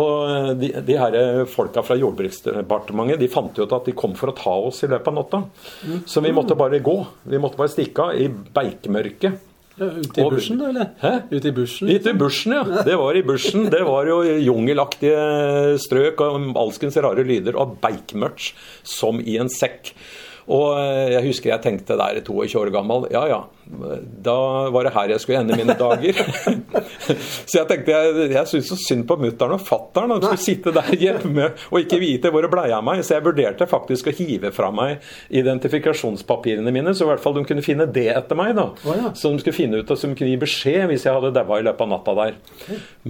og 0.00 0.56
de, 0.58 0.72
de 0.86 0.96
her 0.98 1.18
folka 1.50 1.84
fra 1.86 1.98
Jordbruksdepartementet 2.00 3.22
de 3.22 3.30
fant 3.30 3.54
jo 3.54 3.68
ut 3.68 3.76
at 3.76 3.86
de 3.86 3.94
kom 3.94 4.16
for 4.18 4.32
å 4.32 4.36
ta 4.36 4.56
oss 4.70 4.82
i 4.82 4.90
løpet 4.90 5.12
av 5.12 5.18
natta. 5.20 5.44
Mm. 5.86 6.00
Så 6.10 6.24
vi 6.24 6.34
måtte 6.34 6.58
bare 6.58 6.82
gå. 6.82 6.96
Vi 7.30 7.40
måtte 7.42 7.60
bare 7.60 7.70
stikke 7.70 8.10
av 8.10 8.18
i 8.18 8.26
beikmørket. 8.30 9.46
Ja, 9.80 9.86
ute 9.96 10.20
i 10.20 10.24
bushen, 10.28 10.58
da? 10.60 10.68
eller? 10.68 10.88
Hæ? 11.00 11.12
Ute 11.30 11.48
i 11.48 11.52
bushen? 11.56 11.88
Ute 11.88 12.10
i 12.10 12.18
bushen, 12.20 12.52
ja. 12.52 12.82
Det 12.84 12.96
var 13.00 13.16
i 13.16 13.22
bushen. 13.24 13.70
Det 13.72 13.80
var 13.86 14.10
jo 14.10 14.18
jungelaktige 14.44 15.78
strøk 15.80 16.20
og 16.26 16.50
alskens 16.60 16.98
rare 17.00 17.24
lyder 17.24 17.56
og 17.56 17.78
beikmørkt 17.80 18.50
som 18.84 19.22
i 19.22 19.38
en 19.40 19.48
sekk. 19.52 19.94
Og 20.50 20.74
eh, 20.80 21.12
jeg 21.14 21.26
husker 21.28 21.52
jeg 21.52 21.62
tenkte 21.64 21.98
der 21.98 22.20
22 22.26 22.60
år 22.60 22.72
gammel. 22.74 23.06
Ja 23.14 23.26
ja, 23.30 23.40
da 24.24 24.36
var 24.74 24.86
det 24.86 24.92
her 24.94 25.12
jeg 25.14 25.22
skulle 25.22 25.40
ende 25.40 25.56
mine 25.58 25.76
dager. 25.78 26.18
så 27.48 27.60
jeg 27.60 27.68
tenkte 27.70 27.94
jeg, 27.94 28.30
jeg 28.34 28.50
syntes 28.50 28.70
så 28.72 28.78
synd 28.80 29.06
på 29.08 29.16
mutter'n 29.20 29.54
og 29.54 29.62
fatter'n. 29.64 30.14
De 30.16 30.26
skulle 30.26 30.42
sitte 30.42 30.74
der 30.74 30.90
hjemme 30.98 31.50
og 31.70 31.78
ikke 31.80 32.00
vite 32.02 32.32
hvor 32.32 32.44
det 32.44 32.50
blei 32.52 32.68
av 32.74 32.84
meg. 32.86 33.02
Så 33.06 33.16
jeg 33.16 33.26
vurderte 33.26 33.68
faktisk 33.70 34.10
å 34.10 34.14
hive 34.16 34.52
fra 34.54 34.70
meg 34.74 35.04
identifikasjonspapirene 35.40 36.74
mine, 36.74 36.94
så 36.96 37.06
i 37.06 37.10
hvert 37.12 37.22
fall 37.22 37.36
de 37.38 37.44
kunne 37.48 37.64
finne 37.64 37.86
det 37.90 38.08
etter 38.12 38.38
meg. 38.38 38.54
da. 38.58 38.70
Oh, 38.84 38.96
ja. 38.96 39.12
Så 39.16 39.32
de 39.32 39.42
skulle 39.42 39.56
finne 39.56 39.80
ut, 39.80 39.90
og 39.90 40.00
som 40.00 40.16
kunne 40.18 40.32
gi 40.32 40.40
beskjed 40.40 40.88
hvis 40.90 41.06
jeg 41.06 41.16
hadde 41.16 41.32
daua 41.36 41.60
i 41.60 41.66
løpet 41.66 41.86
av 41.86 41.92
natta 41.94 42.16
der. 42.18 42.36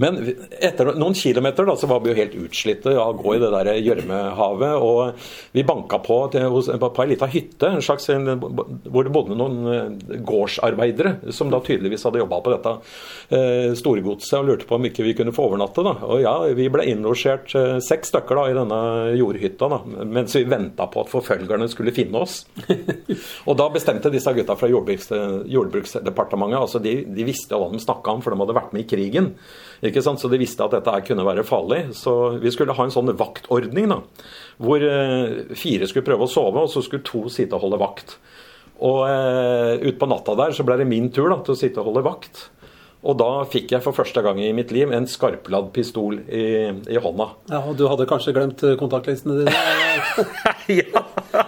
Men 0.01 0.21
etter 0.61 0.93
noen 0.93 1.17
kilometer 1.17 1.67
da, 1.67 1.77
så 1.79 1.89
var 1.91 2.03
vi 2.03 2.13
jo 2.13 2.19
helt 2.19 2.37
utslitte 2.45 2.95
av 2.95 3.15
å 3.15 3.19
gå 3.19 3.35
i 3.35 3.41
det 3.41 3.51
der 3.57 3.73
gjørmehavet. 3.81 4.77
Og 4.85 5.57
vi 5.57 5.65
banka 5.67 6.01
på 6.05 6.21
til, 6.33 6.61
på 6.81 6.93
ei 7.03 7.11
lita 7.13 7.29
hytte, 7.31 7.73
en 7.73 7.83
slags, 7.83 8.07
hvor 8.11 9.07
det 9.07 9.13
bodde 9.13 9.37
noen 9.37 9.59
eh, 9.73 10.19
gårds 10.27 10.50
gårdsarbeidere, 10.51 11.31
som 11.31 11.49
da 11.49 11.59
tydeligvis 11.59 12.03
hadde 12.03 12.19
jobba 12.19 12.41
på 12.41 12.53
dette 12.53 12.73
eh, 13.29 13.73
storgodset 13.77 14.39
og 14.39 14.47
lurte 14.49 14.67
på 14.67 14.75
om 14.75 14.85
ikke 14.87 15.05
vi 15.05 15.15
kunne 15.17 15.33
få 15.33 15.47
overnatte. 15.49 15.83
da. 15.83 15.95
Og 16.07 16.21
ja, 16.21 16.33
vi 16.57 16.69
ble 16.69 16.87
innlosjert 16.91 17.55
eh, 17.55 17.79
seks 17.83 18.11
stykker 18.11 18.37
da 18.37 18.45
i 18.49 18.55
denne 18.57 18.81
jordhytta 19.17 19.69
da, 19.71 19.81
mens 20.05 20.35
vi 20.35 20.43
venta 20.49 20.87
på 20.91 21.03
at 21.03 21.11
forfølgerne 21.11 21.69
skulle 21.71 21.93
finne 21.95 22.21
oss. 22.21 22.45
og 23.47 23.57
da 23.59 23.69
bestemte 23.73 24.11
disse 24.11 24.33
gutta 24.35 24.57
fra 24.57 24.69
jordbruks, 24.71 25.11
Jordbruksdepartementet 25.51 26.59
altså 26.59 26.81
de, 26.83 27.01
de 27.07 27.25
visste 27.27 27.57
hva 27.57 27.69
de 27.71 27.81
snakka 27.81 28.15
om, 28.15 28.23
for 28.23 28.33
de 28.33 28.41
hadde 28.43 28.57
vært 28.57 28.75
med 28.75 28.85
i 28.85 28.89
krigen. 28.89 29.31
Ikke 29.85 30.03
sant? 30.03 30.21
Så 30.21 30.29
de 30.31 30.39
visste 30.41 30.63
at 30.65 30.75
dette 30.75 30.97
kunne 31.07 31.25
være 31.25 31.45
farlig. 31.47 31.83
Så 31.97 32.37
vi 32.41 32.51
skulle 32.53 32.75
ha 32.77 32.85
en 32.85 32.93
sånn 32.93 33.13
vaktordning 33.17 33.89
da, 33.91 34.01
hvor 34.61 34.83
eh, 34.85 35.55
fire 35.57 35.89
skulle 35.89 36.07
prøve 36.07 36.27
å 36.27 36.31
sove, 36.31 36.65
og 36.65 36.71
så 36.71 36.83
skulle 36.85 37.05
to 37.07 37.25
sitte 37.33 37.57
og 37.57 37.65
holde 37.65 37.81
vakt. 37.81 38.19
Og 38.81 39.03
eh, 39.05 39.85
utpå 39.91 40.09
natta 40.09 40.35
der 40.39 40.57
så 40.57 40.65
ble 40.65 40.79
det 40.81 40.89
min 40.89 41.11
tur 41.13 41.29
da, 41.29 41.39
til 41.45 41.53
å 41.53 41.59
sitte 41.59 41.81
og 41.81 41.91
holde 41.91 42.05
vakt. 42.07 42.47
Og 43.01 43.17
da 43.17 43.29
fikk 43.49 43.71
jeg 43.73 43.81
for 43.81 43.97
første 43.97 44.21
gang 44.21 44.37
i 44.41 44.51
mitt 44.53 44.69
liv 44.73 44.91
en 44.93 45.07
skarpladd 45.09 45.71
pistol 45.73 46.19
i, 46.21 46.69
i 46.69 46.99
hånda. 47.01 47.27
Ja, 47.49 47.63
Og 47.65 47.73
du 47.79 47.87
hadde 47.89 48.05
kanskje 48.09 48.33
glemt 48.35 48.61
kontaktlistene 48.77 49.41
kontaktlinsene 49.41 49.41
dine? 49.41 50.81
ja, 50.83 51.01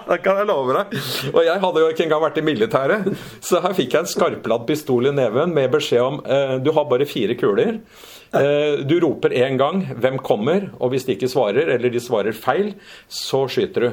det 0.08 0.17
kan 0.26 0.39
jeg 0.41 0.50
love 0.50 0.74
deg. 0.80 0.96
Og 1.30 1.43
jeg 1.46 1.62
hadde 1.65 1.84
jo 1.84 1.91
ikke 1.93 2.08
engang 2.08 2.24
vært 2.26 2.39
i 2.41 2.46
militæret. 2.48 3.12
Så 3.46 3.62
her 3.62 3.78
fikk 3.78 3.93
jeg 3.93 4.06
en 4.06 4.10
skarpladd 4.10 4.65
pistol 4.69 5.12
i 5.12 5.13
neven 5.13 5.54
med 5.54 5.69
beskjed 5.76 6.02
om 6.02 6.19
eh, 6.26 6.56
du 6.63 6.74
har 6.74 6.89
bare 6.89 7.10
fire 7.10 7.38
kuler. 7.38 7.78
Eh, 8.34 8.82
du 8.82 8.98
roper 9.04 9.38
én 9.38 9.60
gang 9.62 9.86
'Hvem 9.93 10.17
kommer?' 10.26 10.72
og 10.80 10.89
hvis 10.89 11.06
de 11.06 11.13
ikke 11.13 11.30
svarer, 11.30 11.69
eller 11.69 11.93
de 11.93 12.02
svarer 12.02 12.34
feil, 12.34 12.74
så 13.06 13.46
skyter 13.46 13.86
du. 13.86 13.91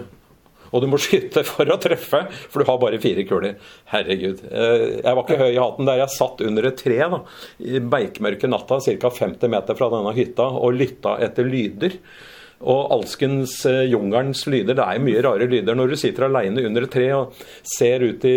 Og 0.71 0.83
du 0.83 0.89
må 0.91 1.01
skyte 1.03 1.45
for 1.49 1.71
å 1.71 1.79
treffe, 1.83 2.25
for 2.51 2.63
du 2.63 2.71
har 2.71 2.81
bare 2.83 3.01
fire 3.03 3.25
kuler. 3.29 3.57
Herregud. 3.93 4.45
Eh, 4.51 4.87
jeg 5.01 5.17
var 5.17 5.23
ikke 5.25 5.41
høy 5.41 5.51
i 5.53 5.61
hatten 5.61 5.89
der. 5.91 6.03
Jeg 6.05 6.17
satt 6.17 6.45
under 6.47 6.71
et 6.71 6.81
tre 6.81 6.99
da, 7.01 7.23
i 7.63 7.83
beikmørke 7.95 8.51
natta, 8.51 8.81
ca. 8.85 9.15
50 9.21 9.55
meter 9.57 9.79
fra 9.79 9.91
denne 9.93 10.15
hytta, 10.17 10.51
og 10.61 10.77
lytta 10.79 11.17
etter 11.27 11.49
lyder. 11.49 11.99
Og 12.61 12.91
alskens 12.93 13.55
jungelens 13.89 14.43
lyder. 14.53 14.77
Det 14.77 14.85
er 14.85 15.01
mye 15.01 15.23
rare 15.25 15.47
lyder 15.49 15.79
når 15.79 15.95
du 15.95 15.97
sitter 15.97 16.27
aleine 16.27 16.67
under 16.69 16.85
et 16.85 16.93
tre 16.93 17.07
og 17.17 17.39
ser 17.65 18.05
ut 18.05 18.27
i 18.29 18.35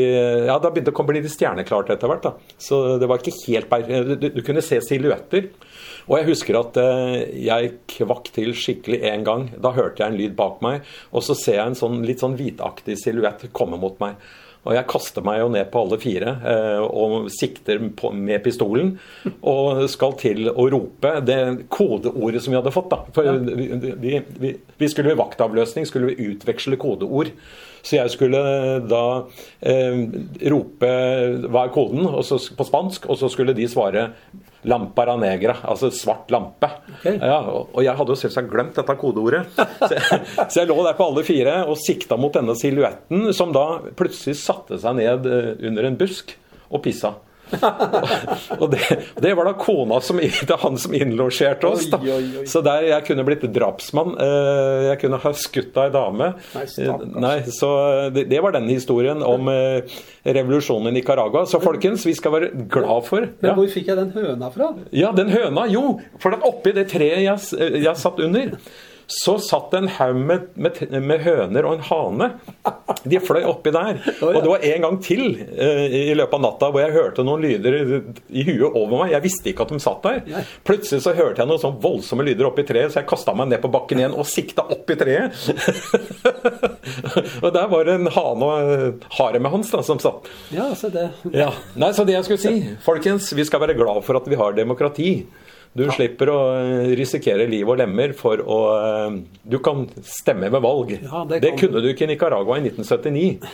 Ja, 0.47 0.55
det 0.55 0.69
har 0.69 0.71
begynt 0.71 0.93
å 0.93 1.05
bli 1.09 1.19
litt 1.19 1.33
stjerneklart 1.33 1.91
etter 1.91 2.07
hvert. 2.07 2.23
da. 2.23 2.55
Så 2.55 2.97
det 3.01 3.09
var 3.11 3.19
ikke 3.19 3.35
helt 3.49 4.15
Du, 4.15 4.29
du 4.31 4.41
kunne 4.45 4.63
se 4.63 4.79
silhuetter. 4.79 5.51
Og 6.09 6.17
jeg 6.19 6.29
husker 6.33 6.59
at 6.59 6.77
eh, 6.81 7.17
jeg 7.45 7.73
kvakk 7.95 8.31
til 8.35 8.53
skikkelig 8.57 9.01
én 9.07 9.23
gang. 9.27 9.49
Da 9.55 9.73
hørte 9.75 10.03
jeg 10.03 10.11
en 10.11 10.19
lyd 10.19 10.37
bak 10.39 10.63
meg, 10.65 10.87
og 11.11 11.23
så 11.23 11.35
ser 11.37 11.59
jeg 11.59 11.71
en 11.71 11.79
sånn, 11.79 12.01
litt 12.07 12.23
sånn 12.23 12.35
hvitaktig 12.39 12.97
silhuett 12.99 13.47
komme 13.55 13.79
mot 13.79 13.99
meg. 14.03 14.19
Og 14.63 14.75
jeg 14.77 14.87
kaster 14.87 15.25
meg 15.25 15.41
jo 15.41 15.49
ned 15.51 15.67
på 15.71 15.81
alle 15.83 15.99
fire 15.99 16.35
eh, 16.47 16.83
og 16.83 17.27
sikter 17.33 17.81
på, 17.99 18.13
med 18.15 18.39
pistolen. 18.45 18.93
Og 19.49 19.83
skal 19.91 20.15
til 20.21 20.47
å 20.51 20.67
rope 20.71 21.17
det 21.27 21.39
kodeordet 21.73 22.43
som 22.43 22.53
vi 22.53 22.59
hadde 22.61 22.73
fått. 22.75 22.93
da. 22.93 23.01
For 23.15 23.43
vi, 23.43 24.21
vi, 24.39 24.53
vi, 24.55 24.89
skulle 24.91 25.11
ved 25.11 25.19
vaktavløsning 25.19 25.87
skulle 25.89 26.13
vi 26.13 26.31
utveksle 26.31 26.79
kodeord. 26.79 27.33
Så 27.83 27.97
jeg 27.97 28.13
skulle 28.13 28.39
da 28.87 29.03
eh, 29.67 29.99
rope 30.53 30.93
hva 31.43 31.65
er 31.65 31.75
koden 31.75 32.07
så, 32.23 32.39
på 32.55 32.67
spansk, 32.67 33.09
og 33.11 33.19
så 33.19 33.31
skulle 33.31 33.55
de 33.57 33.67
svare 33.67 34.07
Lampara 34.69 35.15
negra, 35.19 35.57
altså 35.67 35.89
svart 35.93 36.31
lampe. 36.31 36.69
Okay. 36.99 37.17
Ja, 37.19 37.39
og 37.43 37.81
jeg 37.83 37.95
hadde 37.99 38.15
jo 38.15 38.19
selvsagt 38.19 38.51
glemt 38.51 38.77
dette 38.77 38.95
kodeordet. 38.99 39.43
Så 39.83 39.91
jeg, 39.97 40.21
så 40.37 40.61
jeg, 40.61 40.69
lå 40.69 40.77
der 40.85 40.95
på 40.97 41.09
alle 41.09 41.25
fire 41.27 41.57
og 41.67 41.75
sikta 41.81 42.15
mot 42.19 42.33
denne 42.35 42.55
silhuetten, 42.57 43.27
som 43.35 43.51
da 43.55 43.65
plutselig 43.99 44.37
satte 44.39 44.79
seg 44.79 44.95
ned 44.99 45.27
eh, 45.27 45.51
under 45.67 45.89
en 45.89 45.99
busk 45.99 46.35
og 46.69 46.83
pissa. 46.85 47.13
Og 48.61 48.65
det, 48.71 48.81
det, 49.21 49.33
var 49.37 49.47
da 49.47 49.53
kona 49.59 49.99
som, 50.03 50.19
det 50.19 50.57
han 50.61 50.77
som 50.79 50.95
innlosjerte 50.97 51.69
oss. 51.69 51.87
Da. 51.91 51.99
Så 52.49 52.61
der 52.65 52.87
jeg 52.89 53.07
kunne 53.07 53.25
blitt 53.27 53.45
drapsmann. 53.55 54.15
Eh, 54.21 54.79
jeg 54.89 55.01
kunne 55.03 55.19
ha 55.23 55.33
skutt 55.37 55.79
ei 55.81 55.89
dame. 55.93 56.33
Nei, 56.55 56.65
eh, 56.83 57.05
Nei, 57.25 57.35
så 57.53 57.73
det, 58.13 58.27
det, 58.31 58.41
var 58.43 58.55
den 58.55 58.69
historien 58.71 59.23
om 59.25 59.51
eh, 59.51 59.99
revolusjonen 60.23 60.91
i 60.91 60.97
Nicaragua. 60.99 61.45
Så 61.49 61.61
folkens, 61.63 62.07
vi 62.07 62.15
skal 62.17 62.35
være 62.37 62.53
glad 62.71 63.09
for 63.09 63.27
Men 63.27 63.51
ja. 63.51 63.57
hvor 63.57 63.69
fikk 63.71 63.91
jeg 63.91 63.99
den 63.99 64.13
høna 64.15 64.49
fra? 64.53 64.73
Ja, 64.95 65.13
den 65.15 65.31
høna, 65.33 65.67
jo, 65.71 65.99
for 66.21 66.35
den 66.35 66.45
oppi 66.47 66.75
det 66.75 66.89
treet 66.93 67.23
jeg, 67.23 67.69
jeg 67.83 67.95
satt 67.99 68.21
under 68.23 68.57
så 69.13 69.35
satt 69.39 69.73
en 69.77 69.87
haug 69.97 70.15
med, 70.15 70.47
med, 70.55 70.79
med, 70.91 71.21
høner 71.23 71.67
og 71.67 71.77
en 71.77 71.85
hane. 71.87 72.29
De 73.05 73.19
fløy 73.21 73.43
oppi 73.45 73.73
der. 73.73 73.99
Og 74.25 74.39
det 74.39 74.49
var 74.49 74.65
en 74.69 74.85
gang 74.87 74.97
til 75.03 75.23
uh, 75.37 75.85
i 75.85 76.13
løpet 76.15 76.37
av 76.37 76.43
natta 76.45 76.69
hvor 76.73 76.83
jeg 76.83 76.95
hørte 76.95 77.25
noen 77.25 77.43
lyder 77.43 77.77
i 78.33 78.45
huet 78.47 78.69
over 78.71 79.03
meg. 79.03 79.13
Jeg 79.13 79.25
visste 79.25 79.51
ikke 79.51 79.67
at 79.67 79.73
de 79.73 79.81
satt 79.83 80.07
der. 80.07 80.47
Plutselig 80.65 81.03
så 81.05 81.15
hørte 81.17 81.43
jeg 81.43 81.51
noen 81.51 81.61
sånn 81.61 81.77
voldsomme 81.83 82.25
lyder 82.25 82.49
oppi 82.49 82.65
treet, 82.67 82.93
så 82.93 83.01
jeg 83.01 83.09
kasta 83.11 83.35
meg 83.37 83.51
ned 83.51 83.63
på 83.63 83.71
bakken 83.73 84.01
igjen 84.01 84.17
og 84.17 84.27
sikta 84.29 84.65
opp 84.73 84.89
i 84.89 84.97
treet. 84.99 85.37
og 87.43 87.49
der 87.53 87.69
var 87.71 87.87
det 87.87 87.99
en 87.99 88.11
hane 88.17 88.49
og 88.49 89.07
haremet 89.19 89.53
hans 89.53 89.73
da, 89.73 89.83
som 89.85 90.01
satt. 90.01 90.29
Ja, 90.55 90.71
så 90.77 90.89
det. 90.93 91.09
Ja. 91.35 91.51
Nei, 91.79 91.93
så 91.95 92.07
det 92.07 92.17
jeg 92.17 92.27
skulle 92.27 92.43
si, 92.43 92.75
folkens, 92.85 93.29
vi 93.35 93.45
skal 93.47 93.63
være 93.63 93.77
glad 93.77 94.03
for 94.07 94.19
at 94.19 94.29
vi 94.29 94.39
har 94.39 94.55
demokrati. 94.57 95.11
Du 95.73 95.81
ja. 95.87 95.93
slipper 95.95 96.29
å 96.29 96.39
eh, 96.53 96.91
risikere 96.97 97.47
liv 97.49 97.65
og 97.65 97.79
lemmer 97.81 98.13
for 98.17 98.41
å 98.41 98.57
eh, 98.77 99.15
Du 99.49 99.57
kan 99.65 99.87
stemme 100.05 100.51
ved 100.53 100.61
valg. 100.61 100.95
Ja, 100.99 101.23
det, 101.29 101.41
det 101.45 101.55
kunne 101.57 101.81
du 101.81 101.89
ikke 101.89 102.05
i 102.05 102.11
Nicaragua 102.13 102.59
i 102.59 102.67
1979. 102.67 103.53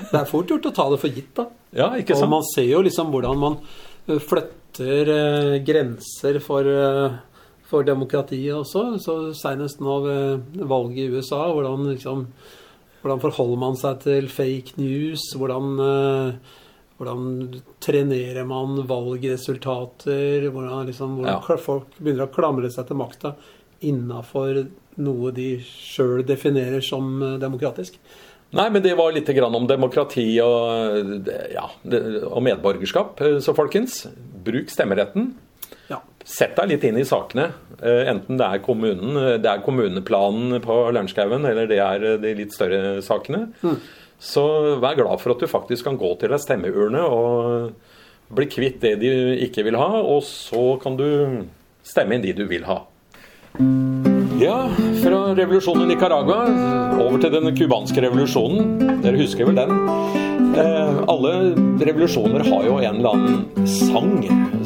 Det 0.00 0.16
er 0.18 0.26
fort 0.26 0.50
gjort 0.50 0.66
å 0.66 0.74
ta 0.74 0.86
det 0.90 0.98
for 1.02 1.14
gitt, 1.14 1.32
da. 1.36 1.46
Ja, 1.76 1.90
ikke 2.00 2.16
sant? 2.16 2.26
Og 2.26 2.34
man 2.38 2.46
ser 2.50 2.66
jo 2.66 2.82
liksom 2.86 3.12
hvordan 3.14 3.38
man 3.38 3.58
eh, 4.08 4.18
flytter 4.18 5.12
grenser 5.66 6.38
for, 6.42 6.66
for 7.66 7.86
demokratiet 7.86 8.54
også. 8.54 8.84
Så 9.02 9.16
Senest 9.38 9.82
nå 9.82 9.96
ved 10.06 10.64
valget 10.70 11.04
i 11.04 11.18
USA, 11.18 11.44
hvordan, 11.50 11.88
liksom, 11.92 12.24
hvordan 13.02 13.22
forholder 13.22 13.62
man 13.62 13.78
seg 13.78 14.02
til 14.06 14.30
fake 14.30 14.78
news? 14.78 15.26
Hvordan 15.38 15.74
hvordan 17.00 17.62
trenerer 17.80 18.44
man 18.44 18.82
valgresultater? 18.84 20.44
Hvordan, 20.52 20.90
liksom, 20.90 21.16
hvordan 21.16 21.38
ja. 21.40 21.56
folk 21.64 21.96
begynner 21.96 22.26
å 22.28 22.34
klamre 22.34 22.68
seg 22.72 22.90
til 22.90 23.00
makta 23.00 23.32
innafor 23.88 24.66
noe 25.00 25.30
de 25.32 25.54
sjøl 25.64 26.24
definerer 26.28 26.84
som 26.84 27.14
eh, 27.24 27.38
demokratisk. 27.40 27.96
Nei, 28.50 28.66
men 28.74 28.82
det 28.82 28.96
var 28.98 29.14
litt 29.14 29.30
om 29.30 29.66
demokrati 29.70 30.26
og, 30.42 31.28
ja, 31.54 31.68
og 32.26 32.42
medborgerskap. 32.44 33.22
Eh, 33.24 33.38
så 33.40 33.54
folkens, 33.56 34.02
bruk 34.44 34.68
stemmeretten. 34.72 35.30
Ja. 35.88 36.02
Sett 36.26 36.58
deg 36.58 36.74
litt 36.74 36.84
inn 36.84 36.98
i 37.00 37.06
sakene. 37.08 37.48
Eh, 37.78 38.10
enten 38.12 38.36
det 38.40 38.50
er 38.50 38.64
kommunen, 38.64 39.16
det 39.40 39.48
er 39.48 39.64
kommuneplanen 39.64 40.60
på 40.64 40.82
Lørenskaugen, 40.90 41.48
eller 41.48 41.70
det 41.70 41.80
er 41.80 42.06
de 42.20 42.36
litt 42.42 42.52
større 42.52 42.98
sakene. 43.06 43.46
Mm. 43.64 43.80
Så 44.20 44.44
vær 44.82 44.98
glad 44.98 45.22
for 45.22 45.32
at 45.32 45.40
du 45.40 45.48
faktisk 45.48 45.88
kan 45.88 45.98
gå 46.00 46.12
til 46.20 46.34
ei 46.36 46.40
stemmeurne 46.40 47.02
og 47.08 48.34
bli 48.36 48.46
kvitt 48.52 48.82
det 48.84 48.98
de 49.00 49.12
ikke 49.46 49.64
vil 49.66 49.78
ha, 49.80 49.88
og 50.04 50.22
så 50.26 50.76
kan 50.82 50.98
du 50.98 51.08
stemme 51.82 52.14
inn 52.14 52.24
de 52.24 52.36
du 52.36 52.44
vil 52.50 52.68
ha. 52.68 52.82
Ja, 54.40 54.70
fra 55.02 55.18
revolusjonen 55.36 55.88
i 55.88 55.94
Nicaragua 55.94 56.44
over 57.00 57.18
til 57.20 57.32
den 57.34 57.50
cubanske 57.56 58.04
revolusjonen. 58.04 59.00
Dere 59.02 59.18
husker 59.20 59.48
vel 59.48 59.58
den? 59.58 59.74
Eh, 60.60 61.00
alle 61.10 61.32
revolusjoner 61.80 62.44
har 62.46 62.68
jo 62.68 62.78
en 62.78 63.00
eller 63.00 63.16
annen 63.16 63.66
sang 63.68 64.14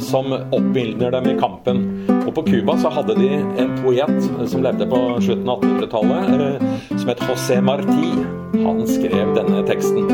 som 0.01 0.35
oppildner 0.35 1.15
dem 1.17 1.31
i 1.33 1.39
kampen. 1.41 1.83
Og 2.27 2.35
på 2.35 2.43
Cuba 2.43 2.77
så 2.81 2.89
hadde 2.89 3.15
de 3.19 3.29
en 3.61 3.75
poet 3.83 4.31
som 4.49 4.63
levde 4.65 4.87
på 4.89 4.97
slutten 5.21 5.49
av 5.49 5.61
1800-tallet, 5.61 6.41
eh, 6.41 6.61
som 6.97 7.09
het 7.11 7.21
José 7.29 7.61
Martí. 7.61 8.25
Han 8.65 8.87
skrev 8.89 9.35
denne 9.37 9.61
teksten. 9.69 10.09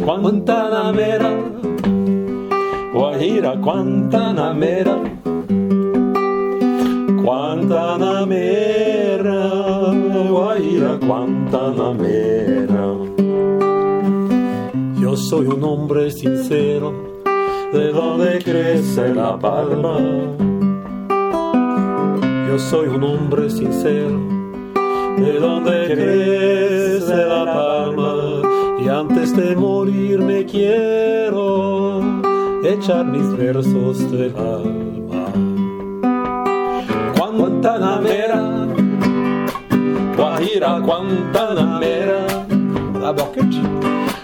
Guantanamera, 0.00 1.32
Guajira 2.94 3.52
Guantanamera. 3.60 4.96
Guantanamera, 7.20 9.40
Guajira 10.30 10.92
Guantanamera. 11.04 12.86
Yo 15.00 15.16
soy 15.16 15.46
un 15.46 15.64
hombre 15.64 16.10
sincero, 16.10 16.92
de 17.72 17.92
donde 17.92 18.38
crece 18.42 19.14
la 19.14 19.38
palma. 19.38 19.96
Yo 22.48 22.58
soy 22.58 22.88
un 22.88 23.04
hombre 23.04 23.48
sincero, 23.50 24.18
de 25.18 25.38
donde 25.38 25.86
crece 25.86 27.26
la 27.26 27.44
palma. 27.44 28.14
Y 28.82 28.88
antes 28.88 29.36
de 29.36 29.54
morir 29.54 30.20
me 30.20 30.46
quiero 30.46 32.00
echar 32.64 33.04
mis 33.04 33.30
versos 33.36 34.10
de 34.10 34.32
alma. 34.34 35.26
Guantanamera, 37.18 38.40
Guajira 40.16 40.78
Guantanamera. 40.78 42.20
Er 42.94 43.14
vakkert. 43.14 43.54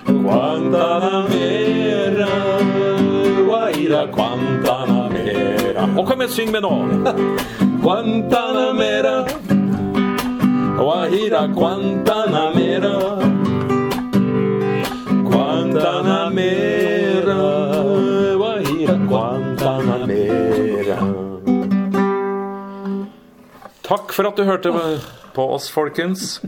Guantanamera, 0.07 2.29
Guajira 3.47 4.07
Guantanamera. 4.07 5.89
Og 5.99 6.07
kom 6.07 6.23
syng 6.29 6.51
med 6.51 6.61
nå. 6.61 6.89
Guantanamera, 7.85 9.27
Guajira 10.79 11.41
Guantanamera. 11.53 12.93
Guantanamera, 15.29 17.37
Guajira 18.41 18.95
Guantanamera. 19.11 20.97
Takk 23.85 24.17
for 24.17 24.31
at 24.31 24.41
du 24.41 24.47
hørte 24.49 24.73
på 25.37 25.47
oss, 25.53 25.69
folkens. 25.69 26.39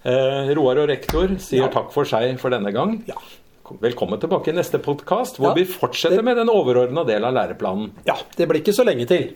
Eh, 0.00 0.48
Roar 0.56 0.80
og 0.80 0.88
rektor 0.88 1.36
sier 1.44 1.66
ja. 1.66 1.70
takk 1.76 1.92
for 1.92 2.08
seg 2.08 2.40
for 2.40 2.56
denne 2.56 2.72
gang. 2.72 3.02
Ja. 3.04 3.20
velkommen 3.84 4.16
tilbake 4.18 4.48
i 4.48 4.56
neste 4.56 4.80
podkast, 4.82 5.36
hvor 5.36 5.52
Ja, 5.52 5.60
vi 5.60 5.68
fortsetter 5.68 6.16
det- 6.16 6.24
med 6.24 6.36
den 6.40 6.48
overordna 6.48 7.04
del 7.04 7.22
av 7.22 7.34
læreplanen. 7.36 7.90
Ja, 8.06 8.16
det 8.34 8.48
blir 8.48 8.62
ikke 8.64 8.72
så 8.72 8.82
lenge 8.88 9.04
til. 9.06 9.34